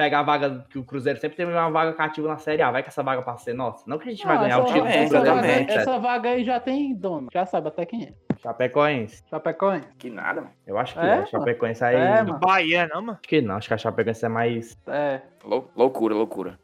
pegar 0.00 0.20
a 0.20 0.22
vaga 0.22 0.66
que 0.70 0.78
o 0.78 0.84
Cruzeiro 0.84 1.20
sempre 1.20 1.36
teve 1.36 1.52
uma 1.52 1.70
vaga 1.70 1.92
cativa 1.92 2.26
na 2.26 2.38
Série 2.38 2.62
A. 2.62 2.70
Vai 2.70 2.82
que 2.82 2.88
essa 2.88 3.02
vaga 3.02 3.20
passa 3.20 3.42
a 3.42 3.44
ser 3.44 3.52
nossa. 3.52 3.84
Não 3.86 3.98
que 3.98 4.08
a 4.08 4.10
gente 4.10 4.26
vai 4.26 4.38
ganhar 4.38 4.58
o 4.58 4.64
título 4.64 4.86
é, 4.86 5.06
do 5.06 5.16
essa, 5.16 5.34
vaga, 5.34 5.72
essa 5.72 5.98
vaga 5.98 6.28
aí 6.30 6.44
já 6.44 6.58
tem 6.58 6.94
dono. 6.94 7.28
Já 7.30 7.44
sabe 7.44 7.68
até 7.68 7.84
quem 7.84 8.04
é. 8.04 8.14
Chapecoense. 8.38 9.22
Chapecoense. 9.28 9.88
Que 9.98 10.08
nada, 10.08 10.40
mano. 10.40 10.54
Eu 10.66 10.78
acho 10.78 10.94
que 10.94 11.00
É, 11.00 11.18
é. 11.18 11.26
Chapecoense 11.26 11.84
aí. 11.84 11.96
É, 11.96 12.12
acho 12.12 12.26
mano. 12.28 12.38
Bahia, 12.38 12.88
não, 12.88 13.02
mano? 13.02 13.18
que 13.22 13.42
não. 13.42 13.56
Acho 13.56 13.68
que 13.68 13.74
a 13.74 13.78
Chapecoense 13.78 14.24
é 14.24 14.28
mais. 14.30 14.78
É. 14.86 15.20
Lou- 15.44 15.70
loucura, 15.76 16.14
loucura. 16.14 16.58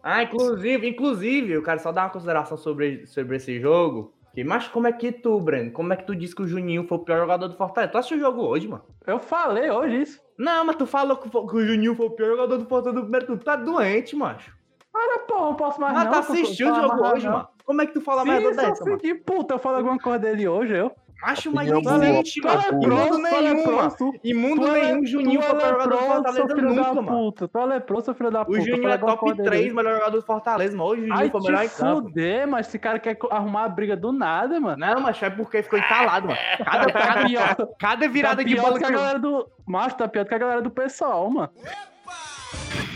Ah, 0.00 0.22
inclusive, 0.22 0.88
inclusive, 0.88 1.52
eu 1.54 1.64
quero 1.64 1.80
só 1.80 1.90
dar 1.90 2.04
uma 2.04 2.10
consideração 2.10 2.56
sobre, 2.56 3.04
sobre 3.06 3.36
esse 3.36 3.58
jogo. 3.58 4.14
Que, 4.32 4.44
mas 4.44 4.68
como 4.68 4.86
é 4.86 4.92
que 4.92 5.10
tu, 5.10 5.40
Breno, 5.40 5.72
como 5.72 5.92
é 5.92 5.96
que 5.96 6.04
tu 6.04 6.14
disse 6.14 6.36
que 6.36 6.42
o 6.42 6.46
Juninho 6.46 6.86
foi 6.86 6.98
o 6.98 7.00
pior 7.00 7.18
jogador 7.18 7.48
do 7.48 7.56
Fortaleza? 7.56 7.90
Tu 7.90 7.98
assistiu 7.98 8.18
o 8.18 8.20
jogo 8.20 8.42
hoje, 8.42 8.68
mano? 8.68 8.84
Eu 9.04 9.18
falei 9.18 9.68
hoje 9.68 10.02
isso. 10.02 10.25
Não, 10.38 10.64
mas 10.64 10.76
tu 10.76 10.86
falou 10.86 11.16
que, 11.16 11.28
o 11.36 11.66
Juninho 11.66 11.94
foi 11.94 12.06
o 12.06 12.10
pior 12.10 12.28
jogador 12.30 12.58
do 12.58 12.66
Fortaleza 12.66 13.00
do 13.00 13.04
primeiro 13.04 13.26
turno. 13.26 13.40
Tu 13.40 13.44
tá 13.44 13.56
doente, 13.56 14.14
macho. 14.14 14.54
Cara, 14.92 15.18
porra, 15.20 15.40
não 15.46 15.54
posso 15.54 15.80
mais 15.80 15.94
Mas 15.94 16.04
não. 16.04 16.10
tu 16.12 16.14
tô- 16.26 16.32
assistiu 16.32 16.66
tô 16.68 16.72
o 16.72 16.82
jogo 16.82 17.06
hoje, 17.08 17.26
não. 17.26 17.32
mano. 17.32 17.48
Como 17.64 17.82
é 17.82 17.86
que 17.86 17.92
tu 17.92 18.00
fala 18.00 18.24
merda 18.24 18.50
dessa, 18.52 18.84
mano? 18.84 18.98
filho 19.00 19.14
de 19.14 19.20
puta, 19.22 19.54
eu 19.54 19.58
falei 19.58 19.78
alguma 19.78 19.98
coisa 19.98 20.18
dele 20.18 20.46
hoje, 20.48 20.72
eu. 20.74 20.92
Acho, 21.22 21.50
existe, 21.50 22.40
tu 22.40 22.48
mano. 22.48 22.62
é 22.62 22.68
Imundo 22.70 23.18
nenhum, 23.18 23.92
Imundo 24.22 24.72
nenhum, 24.72 25.06
Juninho 25.06 25.42
foi 25.42 25.56
é 25.56 25.68
jogador 25.68 25.88
do 25.88 25.94
leproso, 25.96 26.06
Fortaleza 26.06 26.46
seu 26.46 26.56
filho 26.56 26.74
da 26.74 26.74
nunca, 26.74 27.02
mano. 27.02 27.18
puta. 27.18 27.48
Tu 27.48 27.58
é 27.58 27.64
leproso, 27.64 28.04
seu 28.04 28.14
filho 28.14 28.30
da 28.30 28.44
puta. 28.44 28.58
O 28.58 28.60
Juninho 28.60 28.88
é 28.88 28.98
top 28.98 29.18
coisa 29.18 29.36
dele. 29.36 29.48
3 29.48 29.72
melhor 29.72 29.94
jogador 29.94 30.16
do 30.16 30.22
Fortaleza, 30.26 30.76
mano. 30.76 30.90
Hoje 30.90 31.02
o 31.02 31.06
Juninho 31.08 31.30
foi 31.30 31.40
melhor 31.40 31.64
em 31.64 31.68
campo. 31.68 32.02
fuder, 32.08 32.46
mas 32.48 32.68
esse 32.68 32.78
cara 32.78 32.98
quer 32.98 33.18
arrumar 33.30 33.64
a 33.64 33.68
briga 33.68 33.96
do 33.96 34.12
nada, 34.12 34.60
mano. 34.60 34.76
Não, 34.78 35.00
mas 35.00 35.22
é 35.22 35.30
porque 35.30 35.62
ficou 35.62 35.78
entalado, 35.78 36.28
mano. 36.28 36.38
Cada, 36.64 36.86
Tá 36.92 37.00
cada, 37.06 37.26
pior, 37.26 37.56
cada 37.78 38.08
virada 38.08 38.36
tá 38.36 38.42
de 38.42 38.54
pior 38.54 38.62
bola 38.64 38.78
que 38.78 38.84
a 38.84 38.90
galera 38.90 39.18
do... 39.18 39.48
Macho, 39.66 39.96
tá 39.96 40.08
pior 40.08 40.24
que 40.26 40.34
a 40.34 40.38
galera 40.38 40.62
do 40.62 40.70
pessoal, 40.70 41.28
mano. 41.30 41.50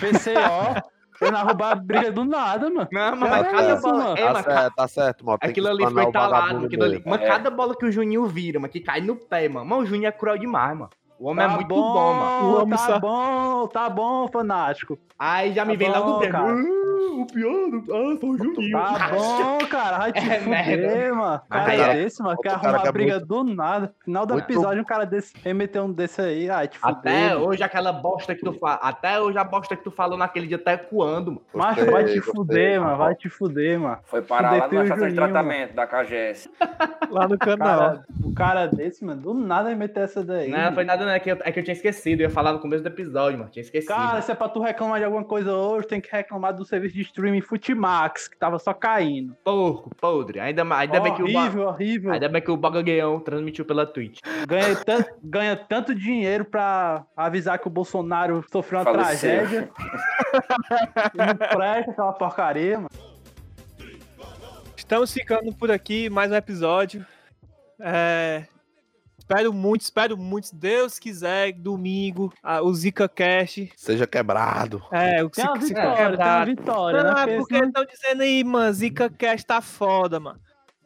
PCO, 0.00 0.83
querendo 1.20 1.37
arrumar 1.37 1.70
a 1.70 1.74
briga 1.76 2.11
do 2.11 2.24
nada, 2.24 2.70
mano. 2.70 2.88
Não, 2.90 3.16
mas, 3.16 3.30
É 3.30 3.42
mas 3.42 3.52
cada 3.52 3.72
isso, 3.74 3.83
bola. 3.83 4.14
É, 4.18 4.33
Tá 4.33 4.42
certo, 4.42 4.74
tá 4.74 4.88
certo, 4.88 5.26
mano. 5.26 5.38
Tem 5.38 5.50
Aquilo 5.50 5.68
ali 5.68 5.85
explanar 5.85 6.06
ficou 6.06 6.06
o 6.06 6.09
entalado, 6.09 6.42
vagabundo 6.42 6.66
aquilo 6.66 6.85
ali. 6.85 7.02
Mas 7.06 7.20
É. 7.20 7.26
cada 7.26 7.50
bola 7.50 7.76
que 7.76 7.85
o 7.87 7.92
Juninho 7.92 8.26
vira, 8.26 8.59
mano, 8.59 8.72
que 8.72 8.80
cai 8.80 9.00
no 9.00 9.14
pé, 9.14 9.48
mano. 9.48 9.66
Mano, 9.66 9.83
o 9.83 9.87
Juninho 9.87 10.09
é 10.09 10.12
cruel 10.12 10.38
demais, 10.38 10.76
mano. 10.76 10.90
O 11.20 11.28
homem 11.28 11.46
Tá 11.46 11.52
é 11.52 11.54
muito 11.56 11.68
bom, 11.68 12.14
mano. 12.14 12.46
O 12.48 12.62
homem 12.62 12.70
Tá 12.70 12.78
só- 12.78 12.98
bom, 12.98 13.66
tá 13.66 13.90
bom, 13.90 14.26
fanático. 14.28 14.98
Aí 15.18 15.52
já 15.52 15.66
me 15.66 15.74
Tá 15.74 15.78
vem 15.78 15.90
logo 15.92 16.06
bom, 16.12 16.16
o 16.16 16.18
Breno. 16.18 16.33
cara. 16.33 16.48
"Ah, 16.54 17.12
o 17.20 17.26
pior, 17.26 17.70
do- 17.70 17.94
ah, 17.94 18.16
foi 18.18 18.30
o 18.30 18.38
Juninho. 18.38 18.72
Tá 18.72 19.11
bom, 19.12 19.59
cara. 19.68 19.98
Vai 19.98 20.12
te 20.14 20.18
É 20.30 20.40
fuder, 20.40 21.14
mano. 21.14 21.40
Cara 21.50 21.70
aí- 21.72 21.94
desse, 22.02 22.22
mano. 22.22 22.38
Cara 22.42 22.56
arrumar 22.56 22.78
que 22.80 22.87
a 22.87 22.88
é 22.88 22.92
briga 22.92 23.20
do 23.20 23.44
nada. 23.44 23.92
Final 24.02 24.24
do 24.24 24.33
muito- 24.33 24.46
episódio, 24.50 24.80
um 24.80 24.85
cara 24.85 25.04
desse 25.04 25.35
remeteu 25.44 25.85
um 25.85 25.92
desse 25.92 26.22
aí. 26.22 26.48
Ai, 26.48 26.68
te 26.68 26.78
fuder. 26.78 26.96
Até 26.96 27.35
mano. 27.35 27.48
hoje 27.48 27.62
aquela 27.62 27.92
bosta 27.92 28.35
que 28.35 28.40
tu 28.42 28.54
fala. 28.54 28.76
Até 28.76 29.20
hoje 29.20 29.37
a 29.37 29.44
bosta 29.44 29.76
que 29.76 29.85
tu 29.85 29.90
falou 29.90 30.16
naquele 30.16 30.46
dia 30.46 30.59
tá 30.59 30.72
ecoando, 30.72 31.33
mano. 31.33 31.42
Macho, 31.52 31.74
Gostei, 31.80 31.92
vai 31.92 32.04
te 32.06 32.14
gostei. 32.16 32.33
fuder, 32.35 32.80
mano. 32.80 32.96
Vai 32.96 33.14
te 33.14 33.28
fuder, 33.28 33.78
mano. 33.78 33.98
Foi 34.06 34.22
parar 34.22 34.48
Fudeu 34.62 34.62
lá 34.62 34.72
na 34.72 34.80
o 34.80 34.83
estação 34.85 35.09
de 35.09 35.14
tratamento 35.14 35.74
da 35.74 35.87
KGS. 35.87 36.50
Lá 37.11 37.26
no 37.28 37.37
canal. 37.37 37.78
Cara, 37.78 38.04
um 38.24 38.33
cara 38.35 38.66
desse, 38.68 39.04
mano, 39.04 39.20
do 39.20 39.35
nada 39.35 39.68
remeteu 39.68 40.04
essa 40.04 40.22
daí. 40.24 40.48
Não, 40.48 40.66
não 40.66 40.72
foi 40.72 40.85
nada, 40.85 41.04
É 41.12 41.20
que, 41.20 41.30
eu, 41.30 41.38
é 41.40 41.52
que 41.52 41.60
eu 41.60 41.64
tinha 41.64 41.74
esquecido. 41.74 42.20
Eu 42.20 42.28
ia 42.28 42.30
falar 42.30 42.52
no 42.52 42.58
começo 42.58 42.82
do 42.82 42.88
episódio, 42.88 43.38
mano. 43.38 43.50
Tinha 43.50 43.62
esquecido. 43.62 43.94
Cara, 43.94 44.20
se 44.22 44.30
é 44.30 44.34
pra 44.34 44.48
tu 44.48 44.60
reclamar 44.60 44.98
de 44.98 45.04
alguma 45.04 45.24
coisa 45.24 45.52
hoje, 45.52 45.86
tem 45.86 46.00
que 46.00 46.10
reclamar 46.10 46.54
do 46.54 46.64
serviço 46.64 46.94
de 46.94 47.02
streaming 47.02 47.40
Futimax, 47.40 48.28
que 48.28 48.36
tava 48.36 48.58
só 48.58 48.72
caindo. 48.72 49.36
Porco, 49.44 49.90
podre. 49.96 50.40
Ainda, 50.40 50.62
ainda 50.74 51.00
bem 51.00 51.14
que 51.14 51.22
o. 51.22 51.26
Horrível, 51.26 51.66
horrível. 51.68 52.12
Ainda 52.12 52.28
bem 52.28 52.42
que 52.42 52.50
o 52.50 52.56
Bagagueão 52.56 53.20
transmitiu 53.20 53.64
pela 53.64 53.86
Twitch. 53.86 54.20
Ganha 54.46 54.76
tanto, 54.76 55.10
ganha 55.22 55.56
tanto 55.56 55.94
dinheiro 55.94 56.44
pra 56.44 57.04
avisar 57.16 57.58
que 57.58 57.66
o 57.66 57.70
Bolsonaro 57.70 58.44
sofreu 58.50 58.80
uma 58.80 58.84
Faleceu. 58.84 59.38
tragédia. 59.38 59.70
não 61.14 61.36
presta 61.36 61.90
aquela 61.90 62.12
porcaria, 62.12 62.76
mano. 62.76 62.88
Estamos 64.76 65.12
ficando 65.12 65.54
por 65.54 65.70
aqui, 65.70 66.10
mais 66.10 66.32
um 66.32 66.34
episódio. 66.34 67.06
É, 67.78 68.44
Espero 69.30 69.52
muito, 69.52 69.82
espero 69.82 70.16
muito, 70.18 70.48
se 70.48 70.56
Deus 70.56 70.98
quiser, 70.98 71.52
domingo, 71.52 72.32
a- 72.42 72.62
o 72.62 72.74
Zika 72.74 73.08
Cash. 73.08 73.68
Seja 73.76 74.04
quebrado. 74.04 74.82
É, 74.90 75.22
o 75.22 75.28
Zika- 75.32 75.54
vitória, 75.54 76.08
quebrado. 76.10 76.46
vitória, 76.50 77.02
Não, 77.04 77.14
né? 77.14 77.34
é 77.34 77.36
Porque 77.36 77.54
estão 77.56 77.84
dizendo 77.84 78.22
aí, 78.22 78.42
mano, 78.42 78.72
Zika 78.74 79.08
Cash 79.08 79.44
tá 79.44 79.60
foda, 79.60 80.18
mano. 80.18 80.40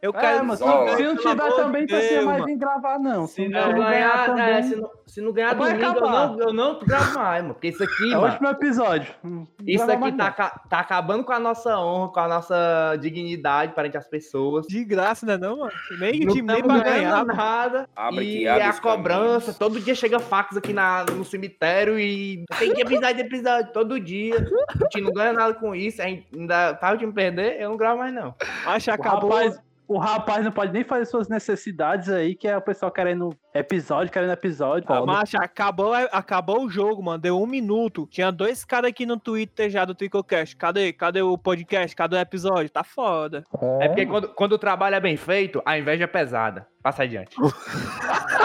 Eu 0.05 0.11
É, 0.15 0.21
quero 0.21 0.45
mas 0.45 0.59
se, 0.59 0.65
se 0.65 1.03
não 1.03 1.17
tiver 1.17 1.53
também, 1.57 1.87
de 1.87 1.93
não 1.95 1.99
precisa 1.99 2.15
Deus, 2.17 2.25
mais 2.27 2.39
mano. 2.41 2.45
vir 2.45 2.57
gravar, 2.59 2.99
não. 2.99 3.27
Se 3.27 3.35
Se 3.35 3.49
não 3.49 3.61
não 3.61 3.73
ganhar, 3.79 3.91
ganhar 3.91 4.19
é, 4.23 4.27
também, 4.27 4.63
se, 4.65 4.77
não, 4.77 4.91
se 5.07 5.21
não 5.23 5.33
ganhar 5.33 5.55
Vai 5.55 5.71
domingo, 5.73 5.85
eu 5.87 5.91
acabar. 6.05 6.29
não, 6.29 6.39
eu 6.41 6.53
não 6.53 6.79
gravo 6.81 7.15
mais, 7.19 7.43
mano. 7.43 7.55
Porque 7.55 7.69
isso 7.69 7.83
aqui, 7.83 8.13
é 8.13 8.19
o 8.19 8.23
último 8.23 8.49
episódio. 8.49 9.15
Não 9.25 9.49
Isso 9.67 9.85
aqui 9.91 9.97
mais 9.97 10.15
tá, 10.17 10.31
tá 10.69 10.79
acabando 10.81 11.25
com 11.25 11.33
a 11.33 11.39
nossa 11.39 11.79
honra, 11.79 12.13
com 12.13 12.21
a 12.21 12.29
nossa 12.29 12.97
dignidade 13.01 13.73
perante 13.73 13.97
as 13.97 14.07
pessoas. 14.07 14.67
De 14.67 14.85
graça, 14.85 15.25
né 15.25 15.39
não, 15.39 15.57
mano? 15.61 15.73
Nem 15.99 16.23
o 16.23 16.27
Não 16.27 16.35
time 16.35 16.53
nem 16.53 16.63
pra 16.63 16.79
ganhar. 16.81 17.25
nada. 17.25 17.89
Abre 17.97 18.41
e 18.43 18.47
abre 18.49 18.63
é 18.63 18.67
a 18.67 18.73
cobrança. 18.75 19.39
caminhos. 19.53 19.59
Todo 19.59 19.81
dia 19.81 19.95
chega 19.95 20.19
fax 20.19 20.55
aqui 20.57 20.75
na, 20.75 21.05
no 21.05 21.25
cemitério 21.25 21.99
e 21.99 22.45
tem 22.59 22.75
que 22.75 22.83
episódio, 22.83 23.21
episódio, 23.23 23.73
todo 23.73 23.99
dia. 23.99 24.35
A 24.69 24.85
gente 24.85 25.01
não 25.01 25.13
ganha 25.13 25.33
nada 25.33 25.55
com 25.55 25.75
isso. 25.75 26.03
Ainda 26.03 26.77
faz 26.79 26.95
o 26.95 26.99
time 26.99 27.13
perder, 27.15 27.59
eu 27.59 27.71
não 27.71 27.77
gravo 27.79 27.99
mais, 28.01 28.13
não. 28.13 28.35
Acho 28.67 28.85
que 28.85 28.91
acabou. 28.91 29.31
rapaz, 29.31 29.59
o 29.87 29.99
rapaz 29.99 30.45
não 30.45 30.53
pode 30.53 30.73
nem 30.73 30.85
fazer 30.85 31.07
suas 31.07 31.29
necessidades 31.29 32.09
aí, 32.09 32.35
que 32.35 32.49
é 32.49 32.57
o 32.57 32.63
pessoal 32.63 32.91
querendo 32.91 33.31
episódio, 33.55 34.13
querendo 34.13 34.33
episódio. 34.33 34.85
Ah. 34.93 35.07
Macho, 35.07 35.37
acabou, 35.39 35.95
acabou 35.95 36.65
o 36.65 36.69
jogo, 36.69 37.03
mano. 37.03 37.19
Deu 37.19 37.41
um 37.41 37.47
minuto. 37.47 38.09
Tinha 38.11 38.33
dois 38.33 38.65
caras 38.65 38.91
aqui 38.91 39.07
no 39.07 39.19
Twitter 39.19 39.71
já 39.71 39.85
do 39.85 39.95
Tricocast. 39.95 40.57
Cadê? 40.57 40.93
Cadê 40.93 41.23
o 41.23 41.39
podcast? 41.39 41.95
Cadê 41.95 42.17
o 42.17 42.21
episódio? 42.21 42.69
Tá 42.69 42.83
foda. 42.83 43.45
É 43.81 43.89
porque 43.89 44.05
quando, 44.07 44.29
quando 44.29 44.53
o 44.53 44.59
trabalho 44.59 44.97
é 44.97 45.01
bem 45.01 45.17
feito, 45.17 45.63
a 45.65 45.79
inveja 45.79 46.05
é 46.05 46.09
pesada. 46.09 46.67
Passa 46.83 47.05
adiante. 47.05 47.37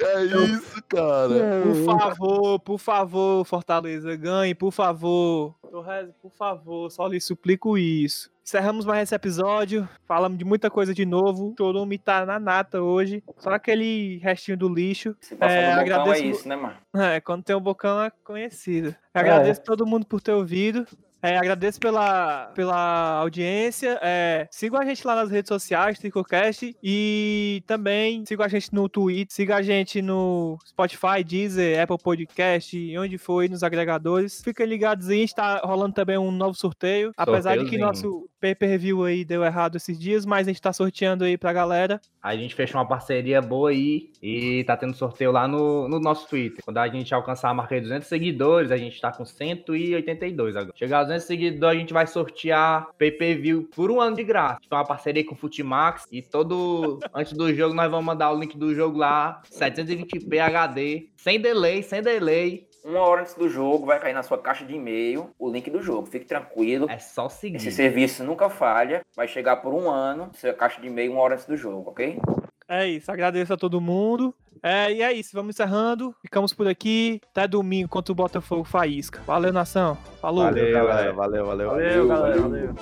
É 0.00 0.24
isso, 0.24 0.82
cara. 0.86 1.62
Por 1.62 1.84
favor, 1.84 2.60
por 2.60 2.78
favor, 2.78 3.44
Fortaleza, 3.44 4.14
ganhe, 4.16 4.54
por 4.54 4.70
favor. 4.70 5.54
Torres, 5.70 6.10
por 6.20 6.30
favor, 6.32 6.90
só 6.90 7.06
lhe 7.06 7.20
suplico 7.20 7.78
isso. 7.78 8.30
Encerramos 8.48 8.86
mais 8.86 9.02
esse 9.02 9.14
episódio. 9.14 9.86
Falamos 10.06 10.38
de 10.38 10.44
muita 10.44 10.70
coisa 10.70 10.94
de 10.94 11.04
novo. 11.04 11.50
O 11.50 11.54
Chorume 11.56 11.98
tá 11.98 12.24
na 12.24 12.40
nata 12.40 12.80
hoje. 12.80 13.07
Só 13.38 13.50
aquele 13.50 14.18
restinho 14.18 14.56
do 14.56 14.68
lixo. 14.72 15.16
Se 15.20 15.34
É, 15.34 15.36
no 15.36 15.46
bocão 15.46 15.60
é 15.60 15.72
agradeço- 15.80 16.24
isso, 16.24 16.48
né, 16.48 16.56
mano? 16.56 16.76
É, 16.94 17.20
quando 17.20 17.42
tem 17.44 17.54
um 17.56 17.60
bocão 17.60 18.02
é 18.02 18.10
conhecido. 18.24 18.94
Agradeço 19.12 19.62
todo 19.62 19.86
mundo 19.86 20.06
por 20.06 20.20
ter 20.20 20.32
ouvido. 20.32 20.86
É, 21.22 21.36
agradeço 21.36 21.80
pela, 21.80 22.46
pela 22.54 23.20
audiência. 23.20 23.98
É, 24.02 24.46
sigam 24.50 24.80
a 24.80 24.84
gente 24.84 25.06
lá 25.06 25.16
nas 25.16 25.30
redes 25.30 25.48
sociais, 25.48 25.98
Tricocast. 25.98 26.76
E 26.82 27.62
também 27.66 28.24
sigam 28.26 28.46
a 28.46 28.48
gente 28.48 28.72
no 28.72 28.88
Twitter, 28.88 29.34
sigam 29.34 29.56
a 29.56 29.62
gente 29.62 30.00
no 30.00 30.58
Spotify, 30.66 31.24
Deezer, 31.24 31.80
Apple 31.80 31.98
Podcast, 31.98 32.78
e 32.78 32.96
onde 32.98 33.18
foi, 33.18 33.48
nos 33.48 33.62
agregadores. 33.62 34.40
Fiquem 34.42 34.66
ligados 34.66 35.08
aí, 35.08 35.22
está 35.22 35.58
rolando 35.58 35.94
também 35.94 36.16
um 36.16 36.30
novo 36.30 36.54
sorteio. 36.54 37.12
Apesar 37.16 37.56
de 37.56 37.64
que 37.66 37.76
nosso 37.78 38.28
pay-per-view 38.40 39.04
aí 39.04 39.24
deu 39.24 39.44
errado 39.44 39.76
esses 39.76 39.98
dias, 39.98 40.24
mas 40.24 40.46
a 40.46 40.50
gente 40.50 40.62
tá 40.62 40.72
sorteando 40.72 41.24
aí 41.24 41.36
pra 41.36 41.52
galera. 41.52 42.00
A 42.22 42.36
gente 42.36 42.54
fechou 42.54 42.80
uma 42.80 42.86
parceria 42.86 43.40
boa 43.40 43.70
aí 43.70 44.10
e 44.22 44.62
tá 44.64 44.76
tendo 44.76 44.94
sorteio 44.94 45.32
lá 45.32 45.48
no, 45.48 45.88
no 45.88 45.98
nosso 45.98 46.28
Twitter. 46.28 46.62
Quando 46.64 46.78
a 46.78 46.88
gente 46.88 47.12
alcançar 47.12 47.50
a 47.50 47.54
marca 47.54 47.74
de 47.74 47.82
200 47.82 48.06
seguidores, 48.06 48.70
a 48.70 48.76
gente 48.76 49.00
tá 49.00 49.10
com 49.10 49.24
182 49.24 50.56
agora. 50.56 50.72
Chegados 50.76 51.07
300 51.08 51.24
seguidores, 51.24 51.76
a 51.76 51.80
gente 51.80 51.92
vai 51.92 52.06
sortear 52.06 52.88
pay-per-view 52.98 53.68
por 53.74 53.90
um 53.90 54.00
ano 54.00 54.16
de 54.16 54.24
graça. 54.24 54.60
Então, 54.64 54.78
uma 54.78 54.84
parceria 54.84 55.24
com 55.24 55.34
o 55.34 55.38
Futimax 55.38 56.06
e 56.12 56.22
todo... 56.22 56.98
Antes 57.14 57.32
do 57.32 57.52
jogo, 57.54 57.74
nós 57.74 57.90
vamos 57.90 58.06
mandar 58.06 58.30
o 58.30 58.38
link 58.38 58.56
do 58.56 58.74
jogo 58.74 58.98
lá, 58.98 59.42
720p 59.50 60.38
HD, 60.38 61.08
sem 61.16 61.40
delay, 61.40 61.82
sem 61.82 62.02
delay 62.02 62.68
uma 62.84 63.00
hora 63.00 63.20
antes 63.20 63.34
do 63.34 63.48
jogo 63.48 63.84
vai 63.84 64.00
cair 64.00 64.14
na 64.14 64.22
sua 64.22 64.38
caixa 64.38 64.64
de 64.64 64.74
e-mail 64.74 65.30
o 65.38 65.50
link 65.50 65.68
do 65.68 65.82
jogo. 65.82 66.06
Fique 66.06 66.24
tranquilo. 66.24 66.88
É 66.88 66.98
só 66.98 67.28
seguir. 67.28 67.56
Esse 67.56 67.70
serviço 67.70 68.24
nunca 68.24 68.48
falha. 68.48 69.04
Vai 69.14 69.28
chegar 69.28 69.56
por 69.56 69.74
um 69.74 69.90
ano, 69.90 70.30
sua 70.34 70.54
caixa 70.54 70.80
de 70.80 70.86
e-mail 70.86 71.12
uma 71.12 71.20
hora 71.20 71.34
antes 71.34 71.44
do 71.44 71.56
jogo, 71.56 71.90
ok? 71.90 72.18
É 72.66 72.86
isso. 72.86 73.10
Agradeço 73.10 73.52
a 73.52 73.56
todo 73.56 73.80
mundo. 73.80 74.34
É, 74.62 74.92
e 74.92 75.02
é 75.02 75.12
isso, 75.12 75.30
vamos 75.34 75.54
encerrando. 75.54 76.14
Ficamos 76.22 76.52
por 76.52 76.66
aqui. 76.66 77.20
Até 77.30 77.46
domingo 77.46 77.88
contra 77.88 78.12
o 78.12 78.14
Botafogo 78.14 78.64
Faísca. 78.64 79.20
Valeu, 79.26 79.52
nação. 79.52 79.96
Falou. 80.20 80.44
Valeu. 80.44 80.64
Valeu, 80.72 80.86
galera. 80.86 81.12
Valeu, 81.12 81.46
valeu. 81.46 81.70
Valeu, 81.70 82.08
galera. 82.08 82.40
Valeu. 82.40 82.74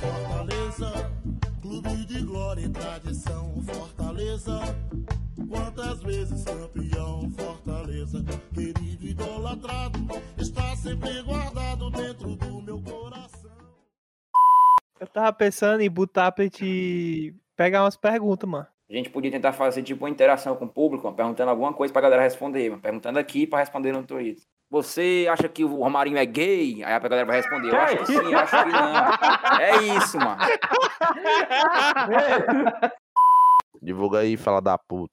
Fortaleza, 0.00 1.10
clube 1.60 2.06
de 2.06 2.22
glória 2.22 2.62
e 2.62 2.68
tradição. 2.68 3.54
Fortaleza, 3.62 4.60
quantas 5.48 6.02
vezes 6.02 6.44
campeão. 6.44 7.30
Fortaleza, 7.30 7.61
querido 8.52 9.06
idolatrado, 9.06 9.98
está 10.36 10.74
sempre 10.76 11.22
guardado 11.22 11.88
dentro 11.90 12.34
do 12.36 12.60
meu 12.62 12.82
coração. 12.82 13.50
Eu 14.98 15.06
tava 15.06 15.32
pensando 15.32 15.80
em 15.80 15.90
botar 15.90 16.32
pra 16.32 16.44
gente 16.44 17.34
pegar 17.56 17.84
umas 17.84 17.96
perguntas, 17.96 18.48
mano. 18.48 18.66
A 18.90 18.94
gente 18.94 19.08
podia 19.08 19.30
tentar 19.30 19.52
fazer 19.52 19.82
tipo 19.82 20.04
uma 20.04 20.10
interação 20.10 20.56
com 20.56 20.64
o 20.64 20.68
público, 20.68 21.04
mano, 21.04 21.16
perguntando 21.16 21.50
alguma 21.50 21.72
coisa 21.72 21.92
pra 21.92 22.02
galera 22.02 22.22
responder, 22.22 22.68
mano, 22.70 22.82
perguntando 22.82 23.18
aqui 23.18 23.46
pra 23.46 23.60
responder 23.60 23.92
no 23.92 24.02
Twitter. 24.02 24.42
Você 24.70 25.28
acha 25.30 25.48
que 25.48 25.64
o 25.64 25.76
Romarinho 25.76 26.18
é 26.18 26.26
gay? 26.26 26.82
Aí 26.82 26.92
a 26.92 26.98
galera 26.98 27.26
vai 27.26 27.36
responder, 27.36 27.70
eu 27.70 27.76
acho 27.76 27.98
que 27.98 28.06
sim, 28.06 28.14
eu 28.14 28.38
acho 28.38 28.64
que 28.64 28.70
não. 28.70 29.60
É 29.60 29.82
isso, 29.96 30.18
mano. 30.18 30.40
Divulga 33.82 34.20
aí, 34.20 34.36
fala 34.36 34.60
da 34.60 34.78
puta. 34.78 35.10